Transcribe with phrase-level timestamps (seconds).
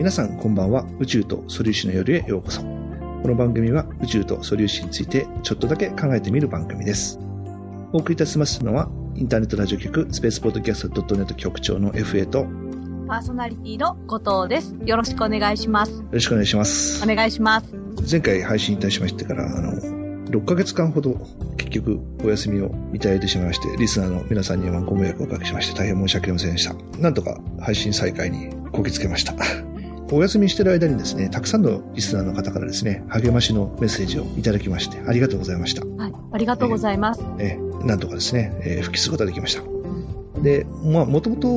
[0.00, 0.86] 皆さんこんばんは。
[0.98, 2.62] 宇宙と素粒子の夜へようこそ。
[2.62, 2.66] こ
[3.28, 7.18] の番組は宇宙と素粒子についてちょっとだけ考えてみる番組です。
[7.92, 12.46] お送りいたしますのは、インターネットラジオ局、スペースポッドキャスト .net 局長の FA と、
[13.08, 14.74] パーソナリティの後藤です。
[14.86, 15.92] よろしくお願いします。
[15.92, 17.04] よろしくお願いします。
[17.04, 17.66] お願いします。
[18.10, 19.72] 前回配信いたしましてから、あの、
[20.30, 21.20] 6ヶ月間ほど
[21.58, 26.74] 結局お休みをいただいてしまいまして、リスナーの皆さんにはご迷惑をおかけしまして大変申し訳ありませんでした。
[26.98, 29.34] なんとか配信再開にこぎつけました。
[30.12, 35.86] お休みしてる間にですね、たくさんのリスナーの方からですね、励ましのメッセージをいただきまして、ありがとうございました。
[35.86, 37.22] はい、ありがとうございます。
[37.38, 39.62] えー、なんとかですね、えー、復帰することができました。
[40.42, 41.48] で、まあ、もともと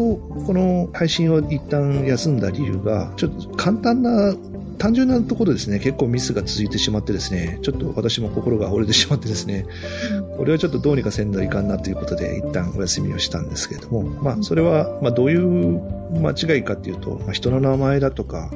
[0.45, 4.35] この配信を一旦休んだ理由が、ちょっと簡単な
[4.83, 9.65] 単純なところですね、結構ミスが続いてしまってですね、ちょっと私も心が折れてしまってですね、
[10.35, 15.79] これはちょっとどうにかせんといかんなということで、一旦お休みをしたんですけれども、まあ、それは、まあ、どういう
[16.19, 18.51] 間違いかっていうと、まあ、人の名前だとか、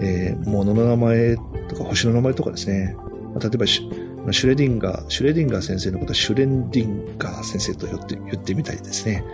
[0.00, 1.36] えー、物の名前
[1.68, 2.94] とか星の名前とかですね、
[3.32, 9.24] まあ、例えばシュレディンガー、シュレディンガー先生のことはシュレンディンガー先生と言って言ってみたりですね、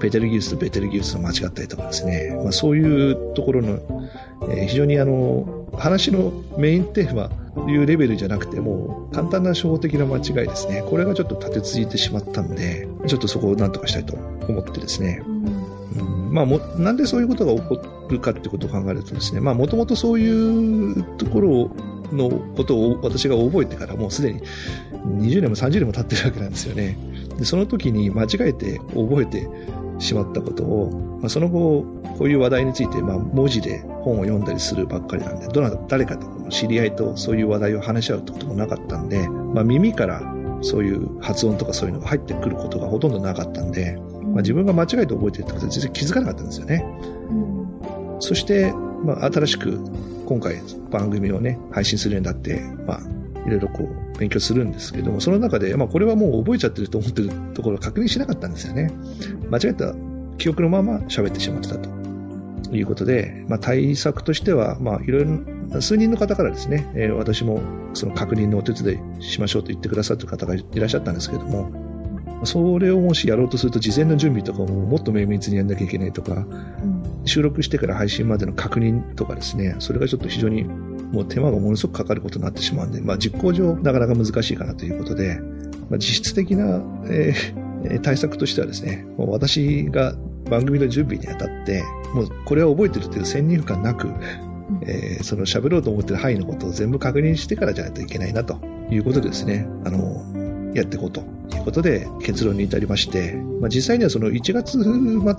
[0.00, 4.10] ベテルギウスとベテルギウスの間違ったりとかですね、まあ、そういうところの、
[4.50, 10.82] えー、非常にあの、話のメインテーマというレベルじゃなくて、もう簡単な初歩的な間違いですね。
[10.88, 14.16] これがちょっと立て続いてしまったんで、ちょっとそこを何とかしたいと
[14.48, 15.22] 思ってですね。
[15.26, 21.70] うんまあも、なんでそういうことが起こるかってことを考えるとですね、まあもともとそういうところ
[22.12, 24.40] のことを私が覚えてからもうすでに
[25.04, 26.96] 20年も30年も経ってるわけなんですよね。
[27.38, 29.48] でその時に間違えて覚えて
[30.02, 31.84] しまったことを、まあ、その後、
[32.18, 40.22] こういう話題について、まあ、文字で本を読んだりするばっかりなんで、どな誰かと知り合いとそういう話題を話し合うってこともなかったんで、まあ、耳から
[40.62, 46.84] そういう発音とかそういうのが入ってくることがほとんどなかったんで、まあ、自分が間違えて覚えてるってことは全然気づかなかったんですよね。
[47.30, 48.72] うん、そして、
[49.04, 49.80] まあ、新しく
[50.26, 50.60] 今回
[50.90, 53.00] 番組をね、配信するようになって、まあ、
[53.46, 58.92] いろいろこう勉強するんですけども、その中で、まあこれはもう覚えちゃってると思ってるところを確認しなかったんですよね。
[59.50, 59.94] 間違えた
[60.38, 61.90] 記憶のまま喋ってしまってたと
[62.74, 67.60] いうことで、まあ対策としては、まあいろいろ数人の方からですね、えー、私も
[67.94, 71.91] その確認のお手伝いしましょうと言ってくださってる方がいらっしゃったんですけども、
[72.44, 85.38] それをもしやろうとすると事前の準備とかももっと綿密にやんなきゃいけないとか、うん、収録してから配信までの確認とかですね、それがちょっと非常にもう手間がものすごくかかることになってしまうんで、まあ、実行上なかなか難しいかなということで、
[85.90, 90.14] まあ、実質的な、えー、対策としてはですね、もう私が
[90.50, 91.82] 番組の準備にあたって、
[92.14, 94.08] もうこれは覚えてるという先入観なく、
[94.82, 98.58] えー、その喋ろうと思ってる範囲のことを全部確認してからじゃないといけないなと
[98.90, 104.82] いうことでですね、あの、やっていこうということで結論に至りまして、まあ、実際にはその1月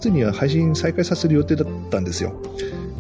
[0.01, 2.39] 末には配信再開させる予定だったんですよ。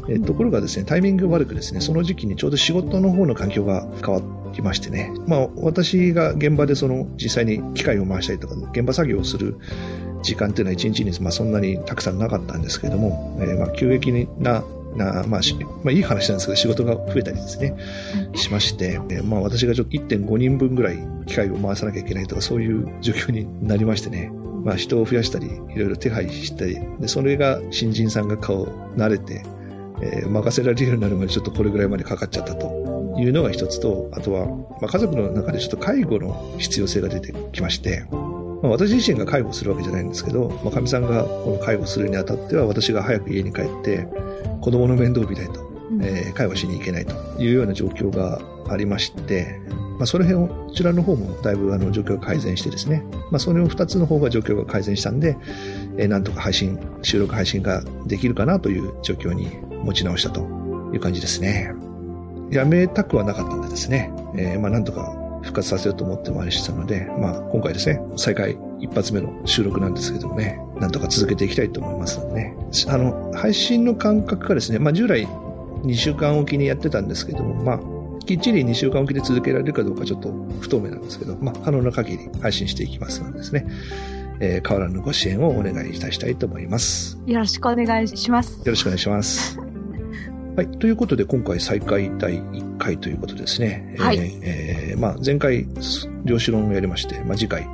[0.09, 4.21] えところがですね、タイミング悪くですね、その時期にちょうど仕事の方の環境が変わ
[4.53, 9.57] りましてね、まあ私が現場でその実際に機械を回したりとか、現場作業をする
[10.21, 14.63] 時間っていうのは一日にまあそんなにたくさんなかったんですけれども、えー、まあ急激な
[14.95, 15.39] な、まあ、ま
[15.87, 17.75] あ、いい話なんですけど、仕事が増えたりですね、
[18.35, 24.31] しまして、えまあ、私がちょっと1.5人分ぐらい機械を回さなきゃいけないとか、そういう状況になりましてね、
[24.63, 25.49] まあ、人を増やしたり、い
[25.79, 28.65] ろいろ手配したり、で、それが新人さんが顔
[28.95, 29.43] 慣れて、
[30.01, 38.05] えー、任せられるようになるまでちょっとこれぐらいまでかかっちゃったというのが一つと、あとは、まあ、家族の中でちょっと介護の必要性が出てきまして、
[38.63, 44.07] まあ、私自身が介護するわけじゃないんですけど、まあ、かみさんがこの介護するにあたっては、私が早く家に帰って、
[44.61, 45.69] 子供の面倒見たいと、
[46.01, 49.59] えー、介護しに行けないというような状況がありまして、
[49.99, 55.37] まあ、その辺を、こちらの方もだいぶあの状況が改善してですね、まあ、その2つの方が状況が改善したんで、
[55.97, 59.49] えー、なんとか配信、収録配信ができるかなという状況に
[59.83, 60.39] 持ち直したと
[60.93, 61.73] いう感じですね。
[62.49, 72.55] やめたくはなかったんでですね、えー、まあなんとか復活させようと思ってまいりしたので、まあ今回ですね、再開一発目の収録なんですけどもね、なんとか続けていきたいと思いますのでね。
[72.87, 77.79] あの、配信の感覚がですね、まあ従来2週間おきにやってたんですけども、まあ
[78.25, 80.31] きっちり2週間おきで続けられるかどうかちょっと
[80.61, 83.67] 不透明なんですけど、まあ可能な限り配信していきますのでですね、
[84.39, 87.17] えー、変わらぬご支援をお願いいたしたいと思います。
[87.25, 88.59] よろしくお願いします。
[88.59, 89.72] よろしくお願いします。
[90.55, 90.67] はい。
[90.67, 93.95] ということで、今回再開第1回ということですね。
[93.97, 94.19] はい。
[94.43, 95.65] えー、まあ、前回、
[96.25, 97.67] 量子論をやりまして、まあ、次回、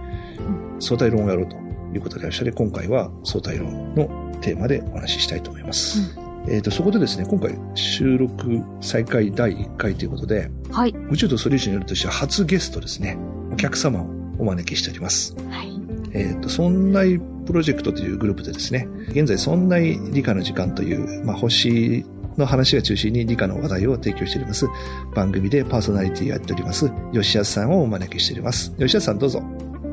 [0.80, 1.58] 相対論をやろうと
[1.94, 6.18] いうことでありましたので、今回は相対論のテーマでお話ししたいと思います。
[6.48, 10.96] うん、えっ、ー、と、そこでですね、今回収録再開第1回ということで、はい。
[11.12, 13.18] 宇宙とソリューションによるとしては初ゲストですね、
[13.52, 14.06] お客様を
[14.40, 15.36] お招きしております。
[15.50, 15.82] はい。
[16.14, 17.02] えっ、ー、と、そんな
[17.46, 22.06] プロジェクトというグループでですね、現在、そんな理科の時間という、まあ、星
[22.38, 24.68] の話が中心に理科の話題を提供しております
[25.16, 29.42] 番組でパーソナリティをやっております吉安さんをお招きしております吉安さんどうぞ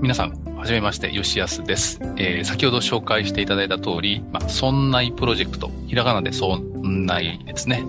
[0.03, 2.01] 皆さん、はじめまして、吉安です。
[2.19, 7.83] えー、先ほど紹介していただいた通り、まあ、そんないプロジェクト、ひらがなでそんないですね。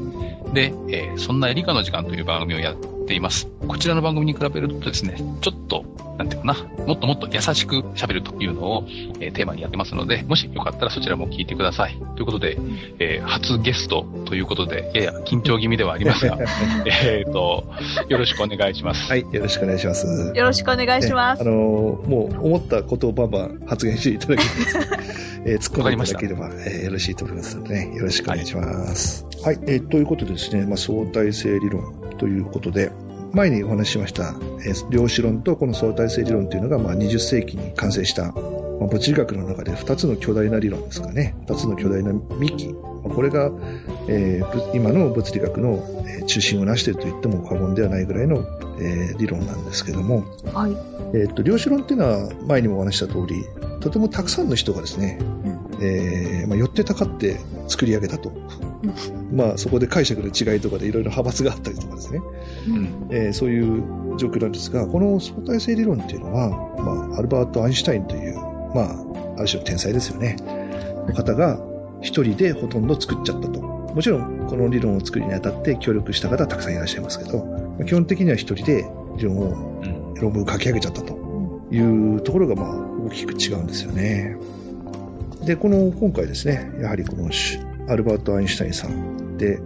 [0.53, 3.47] で、えー、そんな理科の時間という番組をやっています。
[3.67, 5.85] こちらの番組に比べるとですね、ちょっと、
[6.17, 8.85] なんていうかな、もっともっと優しく喋るというのを、
[9.19, 11.97] えー、テーマにやってますので、もしよかったらそちらも聞いてください。
[12.15, 12.57] ということで、
[12.99, 16.37] えー、初ゲストということで、やや緊張気味ではありますが、
[17.03, 17.65] えっと、
[18.09, 19.09] よろしくお願いします。
[19.09, 20.33] はい、よろしくお願いします。
[20.35, 21.41] よろしくお願いします。
[21.41, 24.77] あのもう思ったことをバンバン発言していただきます。
[25.45, 28.63] えー、突っ込んでいただければ、えー、よろしいと思いますのでね、よろしくお願いしま
[28.95, 29.25] す。
[29.43, 32.91] はい、はい、えー、ということでですね、まあ、相対性理論ということで、
[33.33, 34.33] 前にお話ししました、
[34.65, 41.35] えー、量子論とこの相対性理論というのが、まあ、20世紀に完成した、まあ、物理学の中で2つの巨大な理論ですかね。
[41.47, 42.69] 2つの巨大な幹。
[42.69, 43.51] まあ、これが、
[44.07, 45.83] えー、今の物理学の
[46.27, 48.45] 中心を成していると言っても過言ではないぐらいの、
[48.79, 50.23] えー、理論なんですけども、
[50.53, 50.71] はい
[51.13, 53.45] えーと、量子論っていうのは前にもお話した通り
[53.79, 62.21] とてもたくさんの人がですね、うん、えー、まあ、寄ってたかって作り上げたと、うん、まあ、そこで解釈の違いとかでいろいろ派閥があったりとかですね、
[62.67, 70.37] うん、えー、そういう状況なんですがこの相対性理論っていうのは、まあ、アルバート・アインシュタインという、まあ、ある種の天才ですよね。
[71.07, 71.59] の方が
[72.01, 73.61] 一人でほとんど作っちゃったと。
[73.61, 77.47] もちろんこの理論を作るにあたって協力した方はたくさんいらっしゃいますけど
[77.85, 78.87] 基本的には一人で
[79.17, 79.81] 理論を、
[80.21, 81.17] 論文を書き上げちゃったと
[81.71, 82.75] いうところが、まあ、
[83.07, 84.37] 大きく違うんですよね。
[85.47, 87.29] で、この、今回ですね、やはりこの、
[87.87, 89.59] アルバート・アインシュタインさんで、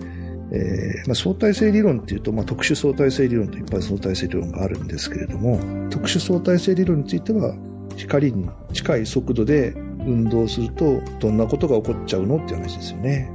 [0.51, 7.55] えーまあ、相対性理論っていうと、まあ、特殊相対性理論と一般相対性理論があるんですけれども、特殊相対性理論については、
[7.95, 13.31] 光に近い速度で運動するとどんなことが起こっちゃうのって話ですよね。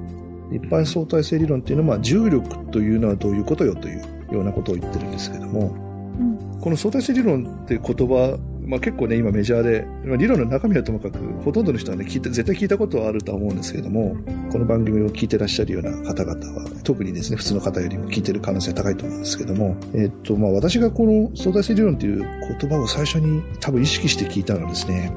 [0.53, 3.99] 一般相対性理論っていうのは、まあ、重力というのはどういうことよという
[4.33, 5.75] ようなことを言ってるんですけども、
[6.21, 14.17] うん、この相対性理論って言葉まあ、結構ね、今メジャーで、まあ、理論の中身はともかく、ほとんどの人はね、聞いて、絶対聞いたことはあるとは思うんですけども、
[14.51, 22.19] この番組を聞いてらっしゃるような方々は、特にですね、普通の方よりも聞いてる可能性が高いと思うんですけども、えっと、まあ、私がこの相対性理論という
[22.61, 25.12] 言葉を最初に多分意識して聞いたのはですね、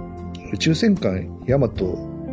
[0.53, 1.85] 宇宙戦艦ヤマト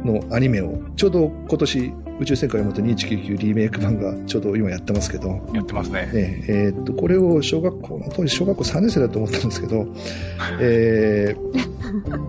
[0.05, 5.49] のアニメを、ちょうど今年、宇宙戦艦ヤマト2199リメイク版がちょうど今やってますけど。
[5.53, 6.07] やってますね。
[6.13, 9.87] ねえー、っと、これを小学校の、当時小学校3年生だと思ったんですけど、
[10.61, 12.21] えー、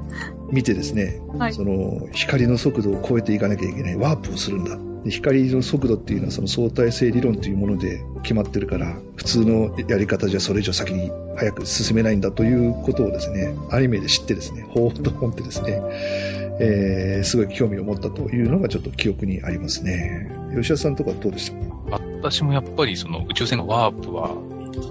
[0.51, 4.77] 見てですね、はい、その、光の速度を超えていかなきゃいけない、ワープをするんだ。
[5.09, 15.81] 光の速度っていうのはその相対性理論というもので決まってるから、普通のやり方じゃそれ以上先に早く進めないんだということをですね、アニメで知ってですね、ほーっと思ってですね、
[16.59, 20.31] えー、すごい興味を持ったというのがちょっと記憶にありますね。
[20.55, 24.31] 吉田さんとかどうでした私もやっぱりその宇宙船のワープは、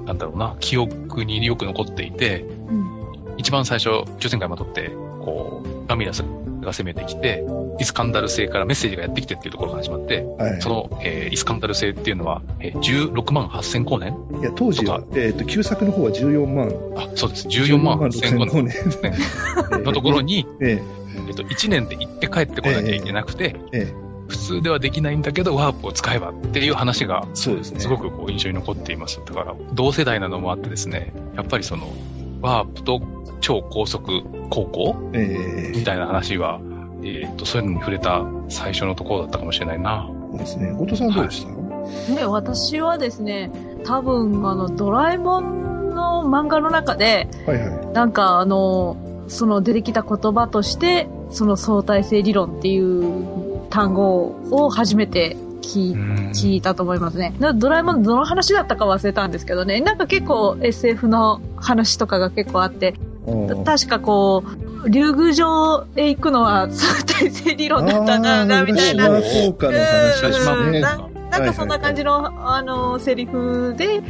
[0.05, 4.91] なんだろうな、記憶によく残っていて、うん、一番最初、宇宙船海まとって、
[5.21, 6.23] こう、ガミラス
[6.61, 7.45] が攻めてきて、
[7.79, 14.41] イスカンダル星からメッセージがやってきてっていうところが始まって、はい、その、えー、イスカンダル星っていうのは、えー、16万8000光年？
[14.41, 16.69] いや、当時は、えっ、ー、と、旧作の方は14万。
[16.97, 17.49] あ、そうです。
[17.49, 19.83] 14万8000光年。
[19.85, 27.81] のところに、えーえっと、1年で行って帰ってこなきゃいけなくて、ええ普通ではできないんだけど、ワープを使えばっていう話が、そうですね。
[27.81, 29.21] すごくこう印象に残っています。
[29.25, 31.87] だから、同世代なのもあってですね、やっぱりその、
[32.41, 33.01] ワープと
[33.41, 36.61] 超高速高校、えみたいな話は、
[37.03, 40.09] えっ、と、そういうのに触れた最初のところだったかもしれないな。
[40.31, 40.73] そうですね。
[40.73, 41.55] 後藤さんどうでした、は
[42.09, 43.51] い、ね、私はですね、
[43.85, 47.87] 多分、あの、ドラえもんの漫画の中で、はいはい。
[47.93, 48.97] なんか、あの、
[49.29, 57.35] その出てきた言葉として、その相対性理論っていう単語を初めて聞聞いたと思いますね。
[57.57, 62.95] ドラえもんどの話だったか忘れたんですけどね、なんか結構 SF の話とかが結構あって、
[63.65, 64.45] 確かこ
[64.85, 69.09] う、竜宮城へ行くのは 相対性理論だったな、みたいな。
[69.09, 70.81] 効果の話ね。
[71.31, 74.03] なんかそんな感じの、あの、セリフで、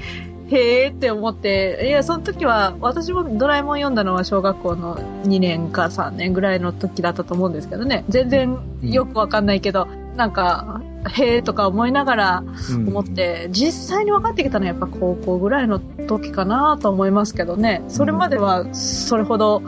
[0.49, 8.05] へえって思って、いや、その時は、私もドラえもん読んだのは小学校の2年か3年ぐらいの時だったと思うんですけどね。
[8.09, 12.45] 全然よくわかんないけど、なんか、へえとか思いながら
[12.87, 17.83] 思って、実際にわかってきたのはやっぱ高校ぐらいの時かなと思いますけどね。
[17.89, 19.63] それまではそれほど、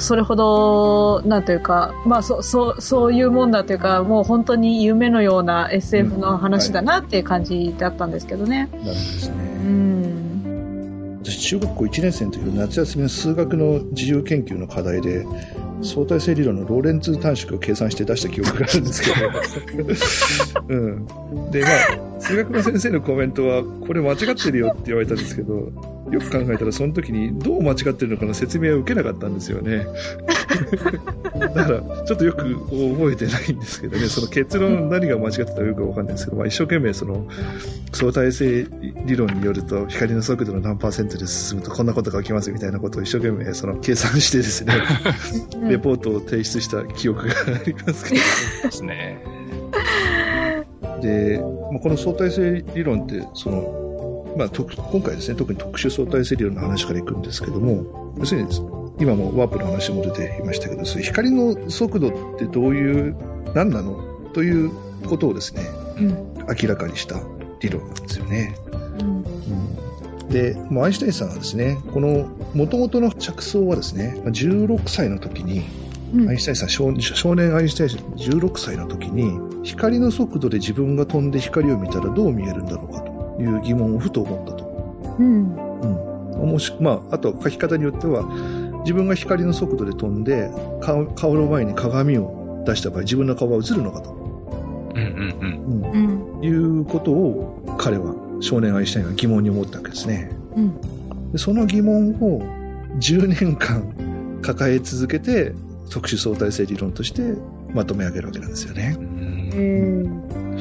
[0.00, 8.68] それほど、なんというか、まあ、そ、そう、そういうもんだというか、もう本当に夢のような SF の話だなっていう感じだったんですけどね。
[8.72, 9.34] うん、なるほどですね。
[9.34, 11.18] うん。
[11.22, 15.26] 私中学校1年生の時の夏休みの数学の自由研究の課題で
[15.82, 19.30] 相対性理論のローレンツ短縮を計算して出した記憶があるんですけど、
[20.68, 21.50] うん。
[21.50, 25.70] で、まあ、数学の先生のコメントは、これ間違ってるよって言われたんですけど、
[26.10, 29.86] よく考えたらその時にどう間違ってるのかの説明を受けなかったんですよね。
[31.38, 37.26] だから、ちょっとよく覚えてないんですけどね、その結論何が間違ってたかよくわかんないんですけど、まあ、一生懸命その
[37.92, 38.66] 相対性
[39.06, 44.74] 理論によると光の速度の何パーセントで進むとこんなことが起きますみたいなことを一生懸命その計算してですね、
[45.68, 48.20] レポートを提出した記憶がありますけど、
[48.64, 49.22] ですね。
[51.00, 51.40] で、
[51.72, 53.87] まあ、この相対性理論って、その、
[54.38, 58.48] まあ、今回ですね、特に特殊相対性理論の話からいくんですけども、要するに、
[59.00, 63.16] 今もワープの話も出ていましたけど、光の速度ってどういう、
[63.54, 64.00] 何なの
[64.34, 64.70] という
[65.08, 65.66] ことをですね、
[65.98, 66.08] うん、
[66.62, 67.20] 明らかにした
[67.60, 68.54] 理論なんですよね。
[69.00, 69.24] うん、
[70.22, 75.64] うん、で、もうアインシュタインさんはですね、この元々の着想はですね、16歳の時に、
[76.14, 83.17] うん、アインシュタインさん少、少年アインシュタインさん16歳の時に、光の速度で自分が飛んで光を見たらどう見えるんだろうかと。
[83.38, 84.64] いう疑問をふと思ったと。
[85.18, 86.40] うん。
[86.40, 86.50] うん。
[86.50, 88.24] もし、まあ、あと書き方によっては、
[88.80, 94.12] 自分が光の速度で飛んで、顔顔の前に鏡を出した場合、自分の顔は映るのかと。
[94.94, 96.38] うんうんうん。
[96.38, 96.44] うん。
[96.44, 100.30] いうことを彼は、少年アインシュタインは疑問に思ったわけですね。
[100.56, 101.32] うん。
[101.32, 102.40] でその疑問を
[102.98, 105.52] 10年間抱え続けて、
[105.90, 107.34] 特殊相対性理論として
[107.74, 108.96] まとめ上げるわけなんですよね。
[108.98, 110.58] うん。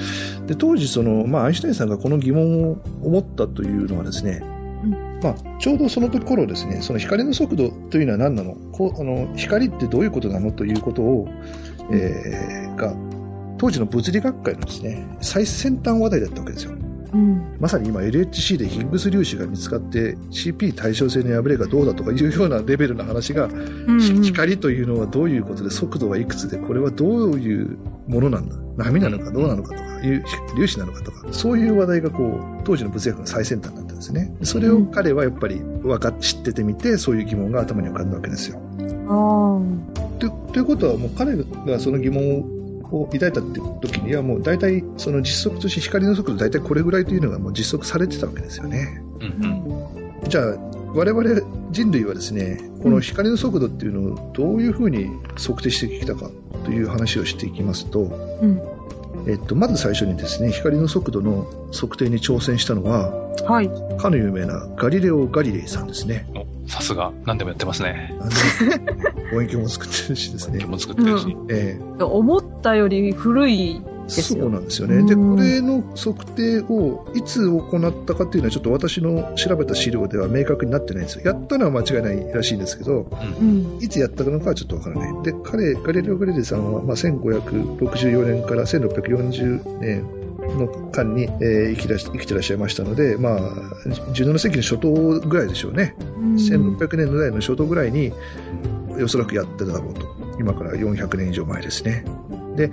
[0.47, 4.41] で当時その、まあ、アインシュタインさんがこの疑問を思ったというのはですね、
[5.21, 8.55] まあ、ちょうどその頃ですね、その光の速度というのは何なの？
[8.71, 11.27] こうあの光ってどういうことなのということを、
[11.91, 12.95] えー、が、
[13.57, 16.73] 当時の物理学会のですね、最先端話題だったわけですよ。
[17.13, 27.77] うん、まさに今 LHC でヒッグス粒子が見つかって CP 対称性の破れがどうだとかいうようなレベルの話が、うんうん、光というのはどういうことで速度はいくつでこれはどういう
[28.07, 28.57] ものなんだ？
[28.77, 34.35] 波なのかどうなのかとかいう粒子なのかとかそういう話題がこう当時の物理学の最先端だったんですね。
[34.43, 38.61] それを彼はやっぱり分か知っててみてそういう疑問が頭に浮かんだわけですよ。
[40.19, 42.57] とということはもう彼がその疑問を
[42.91, 49.01] を抱いたって時にはもう大体その実測として光の速度大体これぐらいというのがもう実測されてたわけですよね。
[49.19, 50.21] うん。
[50.23, 50.57] うん、じゃあ
[50.93, 51.41] 我々
[51.71, 55.07] 人類はですねこの光の速度っていうのをどういうふうに
[55.37, 56.29] 測定してきたか
[56.65, 58.61] という話をしていきますと、うん
[59.27, 63.11] えっと、まず最初にですね光の速度の測定に挑戦したのは、
[63.45, 66.27] はい、かの有名なガリレオ・ガリレイさんですね。
[66.67, 68.13] さすが、何でもやってますね。
[69.31, 70.59] 望遠鏡も作ってるしですね。
[70.65, 71.25] 望遠鏡も作ってるし。
[71.25, 75.03] うん、ええ思ったより古いそうなんですよね。
[75.03, 81.25] で、これの測定をいつ行ったかっていうのはちょっと私の調べた資料では明確になってないんですよ。
[81.25, 83.07] やったのは間違いないらしいんですけど、
[83.41, 85.23] うん、いつやったのかはちょっとわからない。
[85.23, 90.03] で、彼、ガリレオ・ガリレイさんは、まあ、1564年から1640年
[90.57, 93.37] の間に、えー、生きら生きてらっしゃいましたので、まあ、
[94.13, 95.95] 17世紀の初頭ぐらいでしょうね。
[95.99, 98.13] うん、1600年代の初頭ぐらいに、
[99.03, 100.15] おそらくやってただろうと。
[100.39, 102.05] 今から400年以上前ですね。
[102.57, 102.71] で、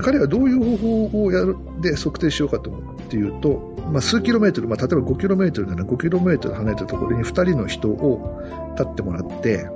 [0.00, 2.74] 彼はどういう方法をやるで測定しようかとっ
[3.08, 8.42] ていうと、まあ、数キロメートル、まあ、例えば5キロメートルなら5キロメートル離れたところに2人の人を
[8.76, 9.68] 立ってもらって、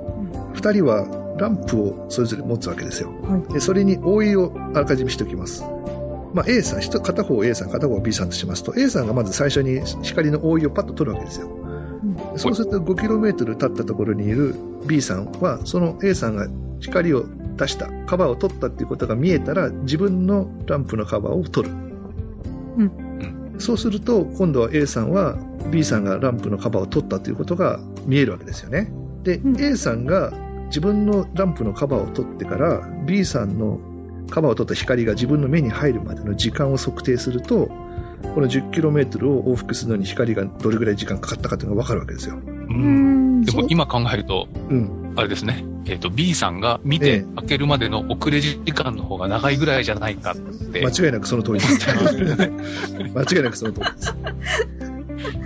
[0.55, 1.07] 2人は
[1.37, 3.11] ランプをそれぞれ持つわけですよ。
[3.51, 5.63] でそれに覆いをあらかじめしておきます。
[6.33, 11.47] まあ、A さん、片方 A さん、片方 B さんとしますと、A さんがまず最初に光の覆いをパッと取るわけですよ。
[12.37, 14.55] そうすると 5km 経ったところにいる
[14.87, 16.47] B さんは、その A さんが
[16.79, 21.75] 光を出した、カバーを取ったっていうことが見えたら、自分のランプのカバーを取る。
[22.77, 23.55] うん。
[23.59, 25.37] そうすると、今度は A さんは
[25.71, 28.91] B さんがランプのカバーを取ったということが見えるわけですよね。
[29.23, 30.33] で、うん、A さんが
[30.67, 33.79] 自分のランプのカバーを取ってから、B さんの
[34.29, 37.69] カバーを取った光が自分の目に入るまでの時間を測定すると、
[38.35, 42.35] この 10km を往復するのに光がどれぐらい時間かかったかというのが分かるわけですよ。
[42.35, 43.41] うん。
[43.41, 45.63] でも今考えると、うん、あれですね。
[45.85, 50.35] えっ、ー、と、B さんが見て開けるまでの遅れ時間の方が長いぐらいじゃないかっ
[50.71, 50.85] て。
[50.85, 51.87] 間違いなくその通りです。
[53.13, 54.15] 間違いなくその通りです。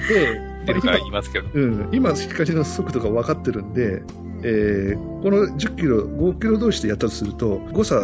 [0.09, 1.47] で、出るから言いますけど。
[1.53, 1.89] うん。
[1.91, 4.03] 今、光の速度が分かってるんで、
[4.43, 7.95] えー、この10キロ、5キロ同士でやったとすると、誤差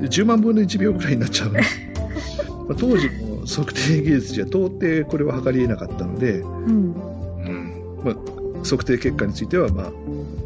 [0.00, 1.60] 10万分の1秒ぐらいになっちゃうの。
[2.68, 6.94] まあ、当時の測定技術じゃ到底これは測り得なかったので、うん
[8.04, 8.14] まあ、
[8.64, 9.92] 測定結果については、まあ、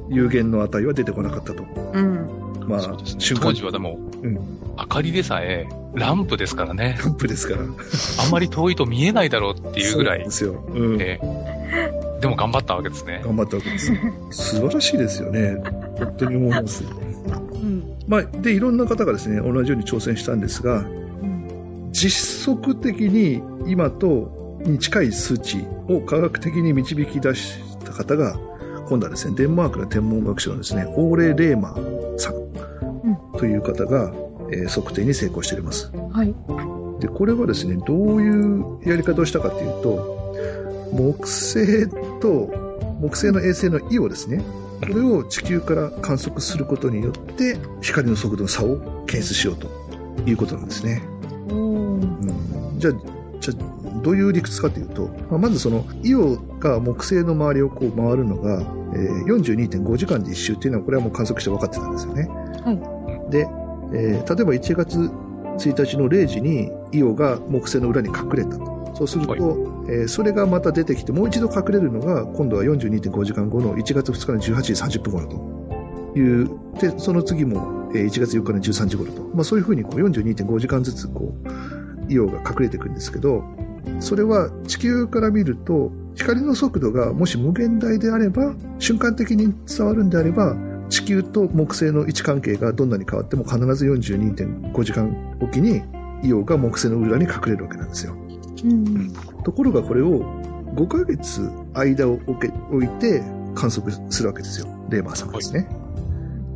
[0.08, 1.64] 有限の値は出てこなかったと。
[1.92, 2.46] うん。
[2.66, 2.80] まあ、
[3.18, 3.48] 瞬間。
[3.48, 4.34] 当時はでも、うん。
[4.78, 6.98] 明かりでさえ、ランプですからね。
[7.02, 7.62] ランプですから。
[7.62, 10.18] あんまり遠いと見えないだろうっていうぐらい。
[10.20, 10.64] そうですよ。
[10.68, 11.00] うん。
[11.00, 13.22] えー、でも頑張ったわけですね。
[13.24, 13.92] 頑張ったわけです。
[14.30, 15.56] 素晴らしいですよね。
[15.98, 16.84] 本当に思います。
[16.84, 17.96] うん。
[18.06, 28.38] まあ、で、いろんな方がですね、同じように挑戦したんですが、うん、実測的に今とに近い数値を科学的に導き出した方が、
[28.88, 32.34] 今度はですね、デンマークの天文学者のですね、オーレ・レーマーさん
[33.36, 34.12] という方が、
[34.52, 35.90] えー、測定に成功しております。
[36.12, 36.34] はい。
[37.00, 40.26] で、これはですね、どういうやり方をしたかというと、
[40.92, 41.88] 木星
[42.20, 42.64] と、
[43.00, 44.42] 木星の衛星のイオですね、
[44.80, 49.68] これを地球から観測することによって、光の速度の差を検出しようと
[50.26, 51.02] いうことなんですね。
[51.50, 52.94] うん、じゃあ、
[53.40, 53.75] じゃあ、
[54.06, 58.62] どういう理屈かというと、まあ、まずその、イオが木星の周りをこう回るのが、
[58.94, 62.28] えー、42.5時間で一周っていうのは、これはもう観測して分かってたんですよね。
[62.28, 62.70] は
[63.28, 63.30] い。
[63.32, 63.48] で、
[63.92, 65.10] えー、例えば1月
[65.58, 68.94] 1日の0時にイオが木星の裏に隠れたと。
[68.94, 76.48] そうすると、はい、えー、それがまた出てきて、もう一度隠れるのが、今度は42.5時間後の1月2日の18時30分頃という、
[76.80, 79.22] で、その次も、えー、1月4日の13時頃と。
[79.34, 83.55] まあそういうふうにこう42.5時間ずつ、こう、イオが隠れていくんですけど、
[84.00, 90.56] それは地球から見ると、光の速度がもし無限大であれば、瞬間的に伝わるんであれば、
[90.88, 95.82] 地球と木星の位置関係がどんなに変わっても必ず42.5時間おきに
[96.22, 98.14] イオが木星の裏に隠れるわけなんですよ。
[98.64, 99.12] うん、
[99.44, 100.22] ところがこれを
[100.74, 101.40] 5ヶ月
[101.74, 102.18] 間を
[102.70, 103.22] 置いて
[103.54, 104.68] 観測するわけですよ。
[104.90, 105.60] レーマーさんですね。
[105.60, 105.64] は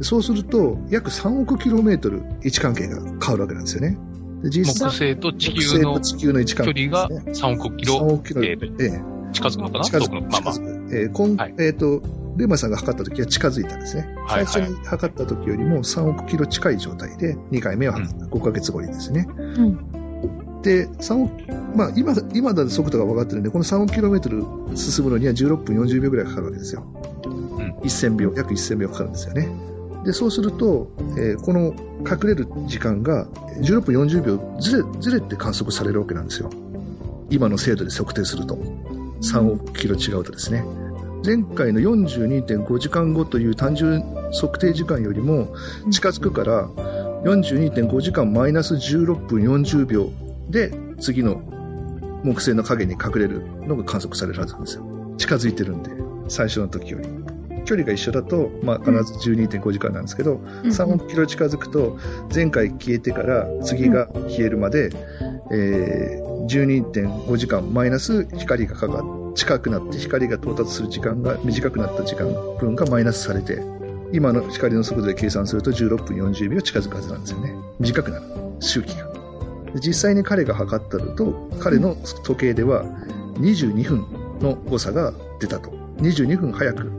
[0.01, 3.99] い、そうすると約3億キロメートル位置関係が変わるわけなんですよね。
[4.45, 7.99] 実際木星と地球の地球の位置関係、ね、距離が3億キロ。
[7.99, 8.45] 3億キロ。
[8.45, 9.85] えー、近づくのかな？
[9.85, 10.13] 近づく。
[10.31, 10.55] まあまあ。
[10.93, 12.03] えー、こん、はい、えっ、ー、と、
[12.37, 14.09] レーマさんが測った時は近づいたんですね。
[14.29, 18.25] 最初に測った時よりも3億キロ近い状態で2回目を測った。
[18.25, 19.27] うん、5ヶ月後にですね。
[19.37, 24.45] うん、で、3億、まあ今、今だと速度が分かってるんで、この3億キロメートル
[24.77, 26.85] 進むのには16分40秒ぐらいかかるわけですよ。
[27.25, 29.49] うん、1000秒、約1000秒かかるんですよね。
[30.05, 33.27] で、そうすると、えー、この隠れる時間が
[33.63, 36.51] 16分40秒ずれ、ずれて観測されるわけなんですよ。
[37.31, 38.57] 今の精度で測定すると。
[39.21, 40.65] 3億キロ違うとですね。
[41.25, 45.55] 前回の42.5時間後という単純測定時間よりも
[45.91, 46.69] 近づくから
[47.25, 50.11] 42.5時間マイナス16分40秒
[50.49, 51.43] で次の
[52.25, 54.85] 木星の影に隠れるのが観測されるはずなんですよ。
[55.19, 55.91] 近づいてるんで、
[56.29, 57.30] 最初の時より。
[57.65, 61.99] 距離が一緒だと、まあ、必ず12.5時間なんですけど、3億キロ近づくと、
[62.35, 64.91] 前回消えてから次が消えるまで、
[65.53, 72.27] えー、12.5時間マイナス光がかか近くなって光が到達する時間が短くなった時間
[72.59, 73.63] 分がマイナスされて、
[74.13, 77.55] 今の光の速度で計算すると16分40秒近づくはずなんですよね。
[77.79, 78.25] 短くなる。
[78.61, 79.09] 周期が。
[79.77, 81.95] 実際に彼が測ったのと、彼の
[82.25, 82.85] 時計では
[83.35, 84.05] 22分
[84.41, 85.71] の誤差が出たと。
[85.99, 86.91] 22分早く、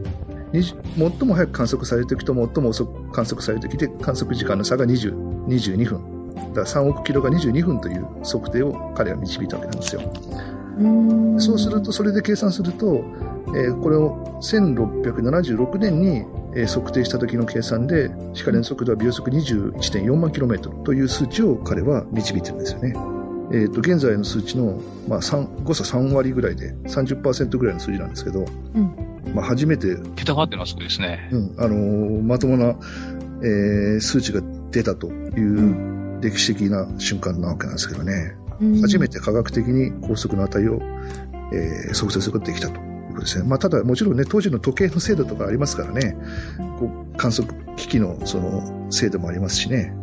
[0.53, 6.21] 最も早く観測されるときと最も遅く観測されるときで観測時間の差が20 22分。
[6.35, 10.01] だから3億キロが22分という測定を彼は導いたわけなんですよ。
[11.39, 13.03] そうすると、それで計算すると、
[13.55, 22.93] えー、これを1676年に、えー、測定した時の計算で、光の速度は秒速21.4万 km という数値を彼は導いてるんですよね。
[23.53, 25.19] えっ、ー、と、現在の数値の、まあ、
[25.63, 29.97] 誤差3割ぐらいで30%ぐらいの数字なんですけど、うん、まあ、初めて。
[30.15, 31.29] 桁が合ってるのはすごいですね。
[31.31, 32.75] うん、あのー、まともな、
[33.43, 38.35] えー、数値が出たという歴史的な瞬間なわけなんですけどね。
[38.81, 40.79] 初めて科学的に高速の値を、
[41.51, 43.47] えー、測定することができたということですね。
[43.47, 46.15] まあ、ただ、もちろんね、当時の時計の精度とかありますからね、
[46.79, 49.93] こう観測機器のその精度もありますしね、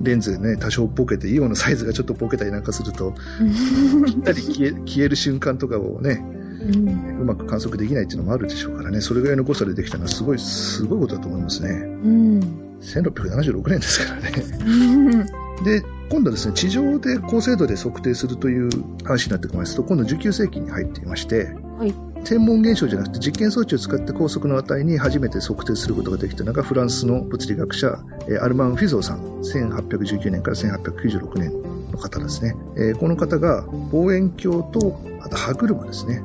[0.00, 3.14] レンズでね、多少ボケて、イオンのサイズがちょっとボケたりなんかすると、
[4.06, 6.24] ぴったり消え消える瞬間とかをね、
[6.62, 11.70] うまく観測できないっていうのもあるでしょうからね、それぐらいの誤差でできたのはすごい、すごいことだと思いますね。
[11.70, 12.40] うん、
[12.80, 14.30] 1676年ですからね。
[15.64, 18.70] で、今度はですね、地上で高精度で測定するという
[19.04, 21.94] 話になってきますと、今度19世紀に入っていまして、はい、
[22.24, 27.98] 天文現象じゃなくて実験装置を使って高速の値に初めて測定することができたのがフランスの物理学者、
[28.40, 31.52] アルマン・フィゾーさん、1819年から1896年
[31.90, 32.54] の方ですね。
[32.98, 36.22] この方が望遠鏡と、あと歯車ですね。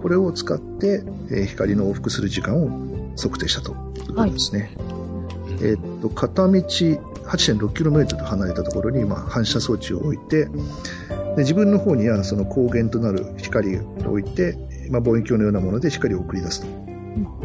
[0.00, 1.02] これを使って
[1.46, 2.68] 光の往復する時間を
[3.16, 4.70] 測定したということですね。
[4.76, 10.50] はい、えっと、片道 8.6km 離れたところに、まあ、反射装置を置いてで
[11.38, 14.56] 自分の方にはその光源となる光を置いて、
[14.90, 16.88] まあ、望遠鏡のようなもので光を送り出すと。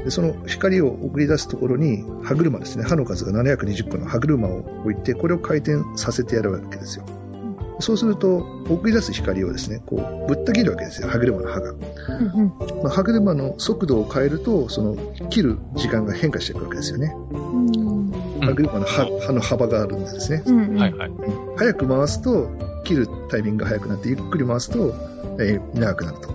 [0.03, 2.83] でその光を送り出すところに歯車ですね。
[2.83, 7.05] 歯の数が720個の歯車を置いてこれを回転させてやるわけですよ
[7.84, 8.38] そうすると、
[8.69, 11.74] 送り出す光をですね、こう、ぶった切るわけですよ、歯車の歯が。
[12.82, 14.96] まあ、歯車の速度を変えると、その、
[15.30, 17.15] 切る時間が変化していくわけですよね。
[18.41, 20.43] 歯車の歯歯の幅があるんですね。
[20.80, 21.12] はいはい。
[21.58, 22.50] 早く回すと、
[22.86, 24.93] 切るタイミングが早くなって、ゆっくり回すと、
[25.39, 26.30] えー、長くなると。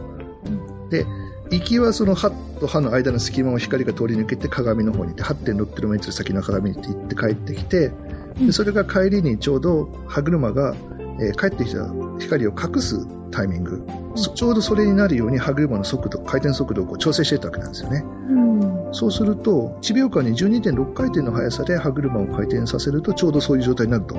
[0.90, 1.06] で、
[1.50, 2.30] 行きはその歯
[2.60, 7.90] と歯の間の隙間を光が通り抜けて鏡の方に行って 8.6km 先の鏡に行って帰ってきて、
[8.38, 10.74] でそれが帰りにちょうど歯車が、
[11.20, 18.04] えー、帰ってきた光を隠すタイミング、うん、ちょうどそれになるように歯車の速度、回転速度を調整していたわけなんですよね。
[18.30, 24.16] うん、そうすると、1秒間に12.6回転の速さで歯車を回転させるとちょうどそういう状態になると。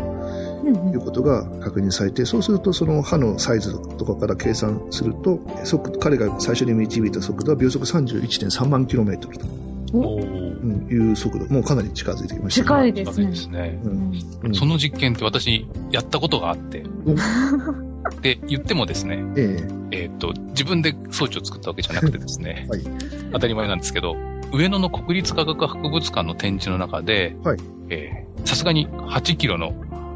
[0.69, 9.45] いうことが確認されて、そうするとその歯のサイズとかから計算すると、速彼が最初に導いた速度は秒速31.3万キロメートルと。
[10.63, 12.65] いう速度、もうかなり近づいてきました、ね。
[12.65, 13.35] 近いですね。
[13.35, 13.79] すね。
[14.43, 16.83] うん、その実験って私、やったことがあって、っ
[18.21, 19.57] て言ってもですね、え
[19.91, 19.99] え。
[20.03, 22.81] えー、っと、自分で装置を作ったわけじゃなくてですね、 はい、
[23.31, 24.15] 当たり前なんですけど、
[24.51, 27.57] 上野の国立科学博物館の展示の中で、はい、
[27.89, 29.73] えさすがに8キロの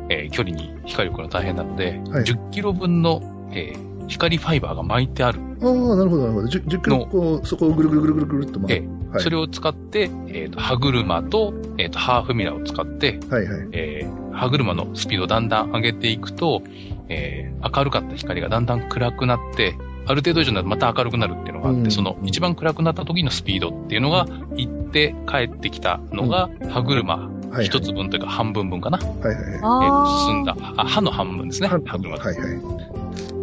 [0.09, 5.39] えー、距離に光を送るの大変なので、はい、10キロ分の、えー、光ファイバーが巻いてある。
[5.61, 6.47] ああ、なるほど、なるほど。
[6.47, 13.67] 10, 10キロこう、そこをぐるぐるぐるぐるぐるっと巻いて、はい、それを使って、えっ、ー、と、歯車と、えっ、ー、と、ハーフミラーを使って、はいはい。
[13.71, 16.63] えー、歯車のスピードをだんだん上げていくと、
[17.09, 27.29] えー、明るかった光がだんだん暗くなって、ある程度以上になるとまた明るくなるっていうのがあって、うん、その一番暗くなった時のスピードっていうのが、行って帰ってきたのが、歯車
[27.61, 28.97] 一つ分というか半分分かな。
[28.97, 29.35] はいはい。
[29.35, 31.67] えー、進んだ、あ歯の半分ですね。
[31.67, 32.11] 歯分。
[32.11, 32.37] はいはい。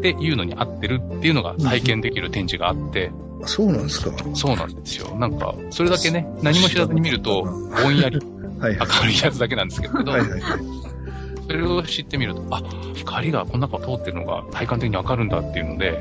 [0.00, 5.16] っていうのに合ってるっていうのが体験できる展示があって、うん、そうなんですかそうなんですよ。
[5.16, 8.18] なんか、それだけね、何も知らずに見ると、ぼんやり
[8.60, 8.68] 明
[9.06, 10.40] るいやつだけなんですけど、はいはいはい、
[11.46, 12.62] それを知ってみると、あ、
[12.94, 15.98] 光がこの中を通ってるのが体感的にわかるんだっていうので、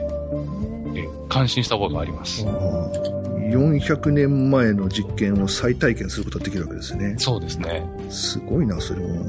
[0.95, 2.45] え感心したことがあります。
[2.45, 7.15] 400年前の実験を再体験することができるわけですね。
[7.17, 7.83] そうですね。
[8.09, 9.23] すごいな、それも。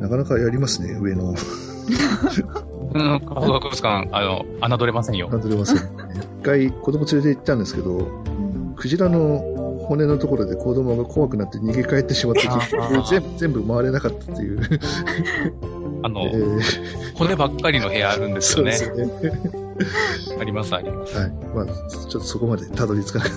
[0.00, 1.34] なかなかやりますね、上の。
[2.94, 5.28] うん、科学博物館、あの、侮れませんよ。
[5.28, 5.82] 侮れません、ね。
[6.46, 8.06] 一回子供連れて行ったんですけど、
[8.76, 9.40] クジラの
[9.88, 14.60] 骨のところで子供が怖くなって逃げ帰ってしまった 全全部回れなかったっていう。
[16.02, 16.60] あの、えー、
[17.16, 18.72] 骨ばっかりの部屋あるんですよね。
[18.72, 19.66] そうですね。
[20.40, 21.16] あります、あります。
[21.16, 21.32] はい。
[21.52, 23.34] まあ、ちょっとそこまでたどり着かなかっ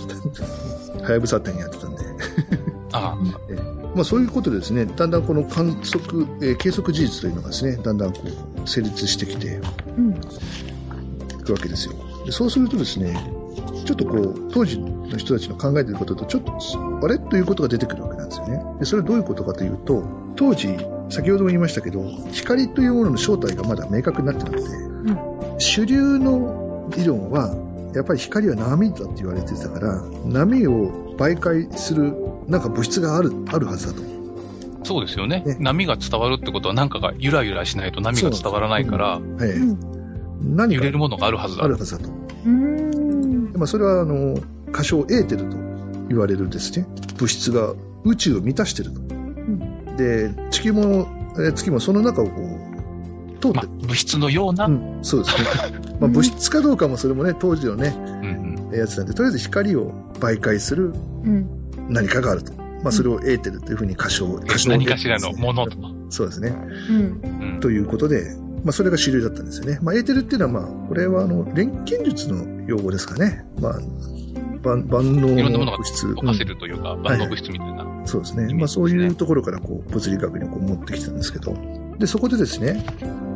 [0.98, 2.02] たはやぶさ店やってたんで。
[2.94, 3.18] ああ。
[3.50, 3.56] え
[3.96, 8.20] まあ、そういうことでですね、だんだんこの観測、えー、計測事実というのがですね、だんだんこ
[8.64, 9.60] う、成立してきて、
[9.98, 12.09] うん、いくわけですよ。
[12.26, 13.16] でそうするとですね、
[13.86, 16.54] ちょっとこう、当時の人たちの考えていることと、ちょっと、
[17.04, 17.18] あれ？
[17.18, 18.64] ということが出てくるわけなんですよね。
[18.80, 20.04] で、それはどういうことかというと、
[20.36, 20.68] 当時、
[21.10, 25.60] 先ほども言いましたけど、光というものの正体がまだ明確になってなくて、うん。
[25.60, 27.56] 主流の理論は、
[27.96, 32.14] やっぱり光は波だって言われてたから、波を媒介する
[32.48, 34.04] なんか物質がある、あるはずだと。
[34.84, 35.44] そうですよね。
[35.46, 35.58] ね。
[35.60, 39.22] 波が伝わるってことは何かがゆらゆらしないと波が伝わらないから、う。
[39.22, 39.99] んええ、
[40.42, 41.64] 何揺れるものがあるはずだ。
[41.64, 42.06] あるはずだと。
[42.08, 44.38] でまあ、それは、あの、
[44.72, 45.58] 仮称エーテルと
[46.10, 47.74] 言われるですね、物質が
[48.04, 49.00] 宇宙を満たしてると。
[49.00, 55.46] うん、で、地球も、月もその中をこう、通って、まあ、物質のような、うん、そうですね。
[56.00, 57.96] まあ、物質かどうかもそれもね、当時のね、
[58.72, 60.94] うん、やつなんで、とりあえず光を媒介する
[61.90, 62.54] 何かがあると。
[62.84, 65.78] まあ、それをエーテルというふうに仮称、仮称、何かしらのものと。
[66.10, 66.56] そうですね。
[66.90, 67.60] うん。
[67.60, 69.80] ということで、まあ、それが主流だったんですよね。
[69.82, 73.46] まあ、エーテルっていうのは、まあ、これは、あの、錬金術の用語ですかね。
[73.60, 73.80] まあ、
[74.62, 76.14] 万万能の物質。
[76.14, 78.54] 動かせるというか、万能物質みたいな、はい、そうですね。
[78.54, 81.56] まあ、そういうところからこう物理学にこう持ってきたんですけど、
[81.98, 82.86] で、そこでですね、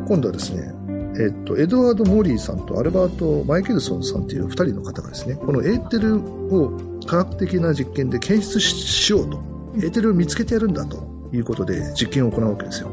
[0.08, 0.74] 今度はですね、
[1.16, 6.72] えっと、エドワード・モーリーさんとアルバート・マイケルソンさんという2人の方がですね、このエーテルを
[7.06, 9.44] 科学的な実験で検出しようと、
[9.78, 12.90] エーテルを見つけてやるんだということで実験を行うわけですよ。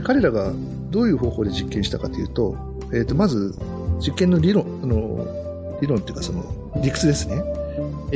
[0.00, 0.52] で彼らが
[0.90, 2.56] どういう方法で実験したかというと、
[2.92, 3.54] えっと、まず
[4.00, 7.42] 実験の理論、あの理論っていうかその理屈ですね。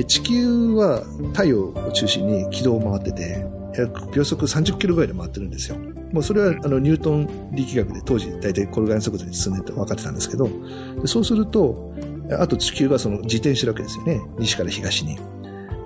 [0.07, 3.47] 地球は太陽を中心に軌道を回ってて、
[4.12, 5.77] 秒速30キロぐらいで回ってるんですよ。
[6.12, 10.49] もうそれはあのニュートン力学で当時大体転がり速度に進んでて分かってたんですけど、
[11.05, 11.92] そうすると、
[12.38, 14.23] あと地球がその自転してるわけですよね。
[14.38, 15.18] 西から東に。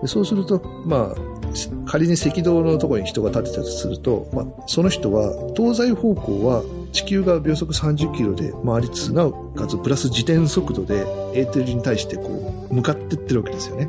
[0.07, 1.38] そうすると、まあ、
[1.87, 11.01] 仮に赤道のところに人が立てたとすると、まあ、その人は東西方向は地球が秒速30キロで回りつつなおかつプラス自転速度で
[11.35, 13.89] エーテルに対してこう向かってってるわけですよね。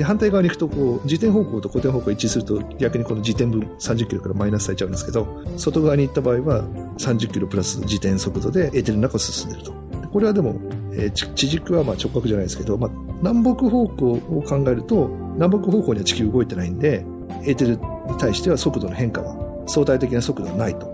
[0.00, 6.64] で、反対側に行くと、こう、自転方向と固定方向一致すると、逆にこの自転分30キロからマイナスされちゃうんですけど、外側に行った場合は、
[6.96, 9.74] 30キロプラス自転速度でエーテルの中を進んでいると。
[10.10, 10.58] これはでも、
[10.94, 17.04] えー、地軸はまあ直角じゃないですけど、まあ、南北方向を考えると、南北方向には地球動いてないんで、
[17.42, 17.78] エーテルに
[18.18, 20.90] 対しては速度の変化は、相対的な速度はないと、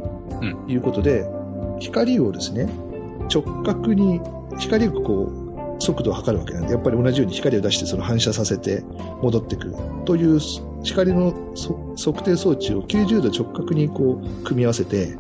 [0.67, 2.69] いうことで、うん、光をですね、
[3.33, 4.21] 直角に、
[4.59, 5.46] 光がこう、
[5.79, 8.83] 速度を測るわけなんで、やっぱり同じように光を出してその反射させて
[9.23, 10.39] 戻ってくるという
[10.83, 11.33] 光の
[11.97, 15.17] 測定装置を90度直角にこう組み合わせて、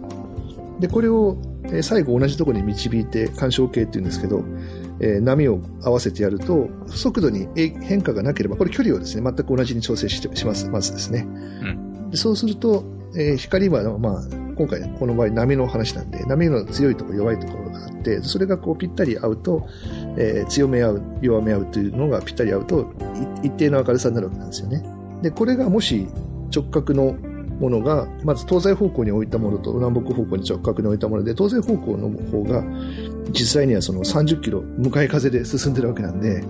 [0.81, 1.37] で、これを
[1.83, 4.45] 最後同じところに導いて干渉計っていうんですけど、
[5.01, 11.27] えー、波を合わせてやると、速度に変化がなければ、これ距離をですね、全く同じに調整してします、まずですね。
[11.27, 12.85] うん、でそうすると、
[13.17, 14.23] えー、光は、まあ、
[14.57, 19.67] 今回この場合波の話なんで、波の強いところ、弱いところがあって、それがこうぴったり合うと、
[20.19, 22.93] えー、強め合う、弱め合うというのがぴったり合うと、
[23.43, 24.83] 一定の明るさになるわけなんですよね。
[25.23, 26.07] で、これがもし
[26.55, 27.17] 直角の
[27.61, 32.65] ものが、まず東西方向に置いたものと南北方向に直角に置いたもので、東西方向の方が
[33.31, 36.45] 実際にはその30キロ向かい風で進んでるわけなんで、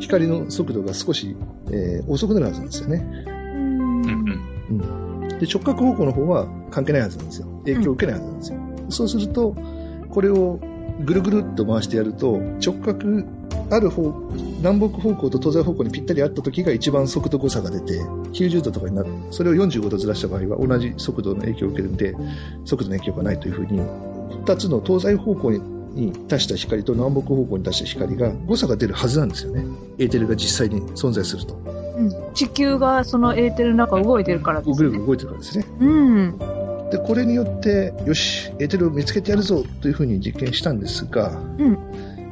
[0.00, 1.36] 光の速度が少し、
[1.70, 3.24] えー、遅くなるはずなんですよね。
[4.70, 7.46] うん、で直角方向の方は関係ないはずなんですよ。
[7.64, 8.58] 影響を受けないはずなんですよ。
[8.58, 9.54] うん、そうすると、
[10.10, 10.60] これを
[11.00, 13.24] ぐるぐるっと回してやると、直角
[13.70, 14.12] ある方、
[14.58, 18.00] 南北方向と東西方向にぴったり合った時が一番速度誤差が出て、
[18.32, 19.08] 90度とかになる。
[19.30, 22.14] それを45度ずらした場合は同じ速度の影響を受けるんで、
[22.64, 23.80] 速度の影響がないというふうに、
[24.44, 29.64] 2つの東西方向にに出した光と南北方向に出した光が誤差が出るはずなんですよね。
[29.98, 31.54] エーテルが実際に存在すると。
[31.54, 34.76] うん、地球がそのエーテルの中動いてるからですね。
[34.76, 35.66] ぐるぐる動いてるからですね。
[35.80, 36.38] うん。
[36.94, 41.76] で、これによって、よし、エーテルを見つけてやるぞというふうに実験したんですが、うん、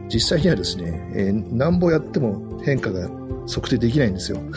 [0.09, 3.09] 実際にはですね、えー、なんぼやっても変化が
[3.49, 4.39] 測定できないんですよ。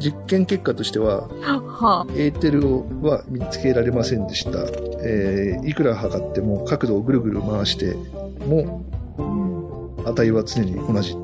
[0.00, 2.62] 実験結果としては、はあ、エーテル
[3.06, 4.58] は見つけられませんでした。
[5.04, 7.94] えー、いくら測っても角度をぐるぐる回して
[8.48, 8.84] も、
[10.04, 11.16] 値は常に同じ。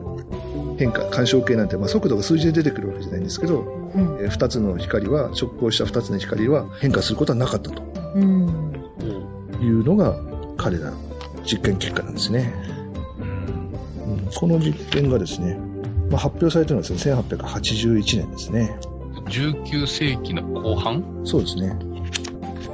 [0.79, 7.83] 変化、干渉計なんて、まあ、速度が数字で出てくるわけじゃないんですけど、うん、えー、2つの光は、直行した2つの光は変化することはなかったと。
[8.15, 8.73] うん、
[9.61, 10.19] いうのが
[10.57, 10.97] 彼らの
[11.45, 12.55] 実験結果なんですね。
[13.19, 15.59] うん、この実験がですね、
[16.11, 18.79] まあ、発表されたのはですね、1881年ですね。
[19.27, 21.77] 19世紀の後半そうですね。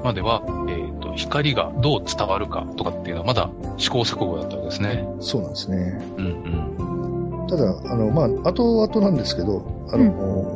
[0.03, 5.07] までは、えっ、ー、と、光がどう伝わるかとかっていうのはまだ試行錯誤だったわけですね。
[5.20, 5.98] そうなんですね。
[6.18, 7.46] うんうん。
[7.48, 10.07] ただ、あの、まあ、後々なんですけど、あの、う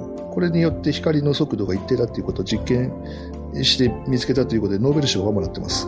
[0.04, 2.92] ん、これによって光の速度が一定だっていうことを実験
[3.62, 5.86] して見つけたということで、ノーベル賞はもらってます。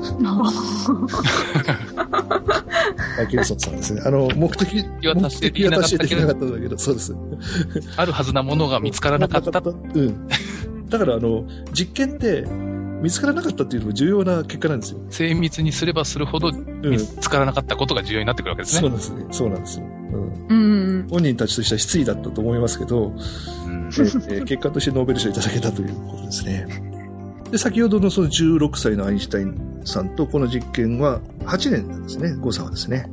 [3.20, 4.03] アキラソさんですね。
[4.05, 6.20] あの、目的、は達成できなかったけど。
[6.22, 7.14] なかったんだけど、そうです。
[7.96, 9.61] あるはずなものが見つからなかった。
[9.61, 10.29] うん。
[10.88, 12.46] だから、あの、実験って、
[13.03, 15.00] 見つからなかったっていうのも重要な結果なんですよ。
[15.11, 16.50] 精密にすればするほど
[16.83, 18.81] 見つからなかったことが重要になってくるわけですね。
[18.81, 19.27] そうなんですね。
[19.31, 19.87] そうなんですよ。
[20.49, 21.07] うん。
[21.11, 23.09] 本人たちとしては失意だったと思いますけど、
[23.66, 23.90] うん、
[24.29, 26.66] え結果としてノーベル賞いただけたということですね。
[27.51, 33.07] で、先ほどのその16歳のアインシュタインさんとこの実験は8年なんですね、誤差はですね。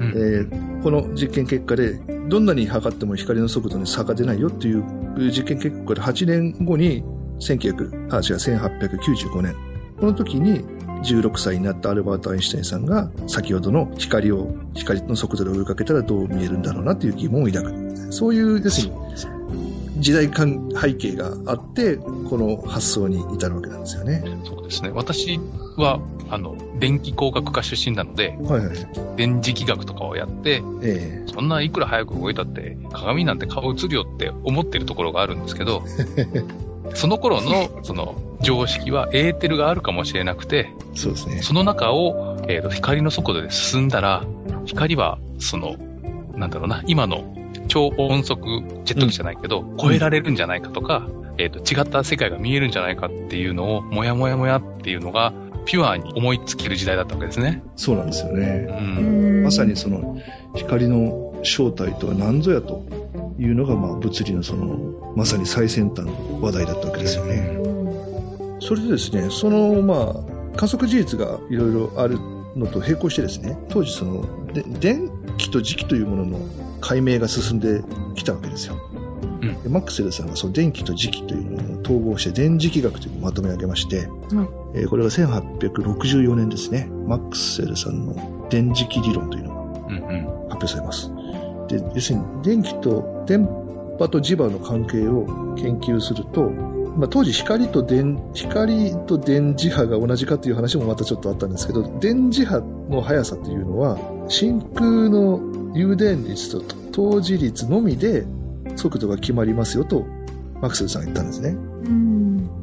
[0.00, 1.94] うん、えー、この実験結果で、
[2.28, 4.84] どんなに測っても光の速度に差が出ないよっていう
[5.16, 7.02] 実験結果で8年後に、
[7.40, 9.54] 1900、あ、違う、1895年。
[9.98, 10.62] この時に
[11.02, 18.12] 16歳になったアルバート・アインシュタインさんが先ほどの光を、光の速度で追いかけたらどう見えるんだろうなという疑問を抱く。
[18.12, 18.98] そういう、要するに、
[19.98, 24.22] 時代間背景があって、この発想に至るわけなんですよね。
[24.44, 24.90] そうですね。
[24.90, 25.40] 私
[25.76, 28.76] は、あの、電気工学科出身なので、はいはい、
[29.16, 35.82] 電磁気学とかをやって、えー、そんないくら早く動いたって、鏡なんて顔映るよって思ってるところがあるんですけど、
[36.94, 41.42] その頃の、その、常識はエーテルがあるかもしれなくて、そうですね。
[41.42, 44.24] その中を、えっ、ー、と、光の速度で進んだら、
[44.64, 45.76] 光は、その、
[46.36, 47.34] なんだろうな、今の
[47.66, 48.42] 超音速
[48.84, 55.32] ジェット機じゃないけど、うん、超えられるんじゃないかとか、えっ、ー、と、違った世界が見えるんじゃないかっていうのを、もやもやもやっていうのが、
[55.64, 57.62] ピュアに思いつける時代だったわけですね。
[57.76, 58.66] そうなんですよね。
[58.70, 60.18] うん、まさにその、
[60.54, 62.84] 光の正体とは何ぞやと
[63.38, 67.58] いうのが、まあ、物理のその、まさに最先端の話題だったわけですよね。
[68.60, 70.24] それでですね、その、ま
[70.54, 72.18] あ、観測事実がいろいろある
[72.56, 76.40] のと並行してですね、当時その、で電気と磁気というものの
[76.80, 77.82] 解明が進んで
[78.14, 78.76] きたわけですよ。
[79.40, 89.58] うん、マックセルさんがその電気と磁気というものを統合して電磁気学というのをまとめ上げまして、うん、えー、これが1864年ですね、マックセルさんの電磁気理論というのが
[90.50, 91.12] 発表されます。
[91.68, 93.44] で、要するに電気と電
[93.98, 96.50] 波と磁場の関係を研究すると、
[96.98, 105.40] まあ、当時光と電、光と電磁波が同じかという話もまたちょっとあったんですけど、電磁波の速さというのは、真空の
[105.74, 106.60] 誘電率と
[106.92, 108.26] 等磁率のみで
[108.76, 110.06] 速度が決まりますよと、
[110.60, 111.56] マクセルさんが言ったんですね。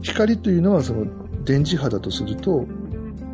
[0.01, 1.05] 光というのはその
[1.45, 2.65] 電磁波だとすると、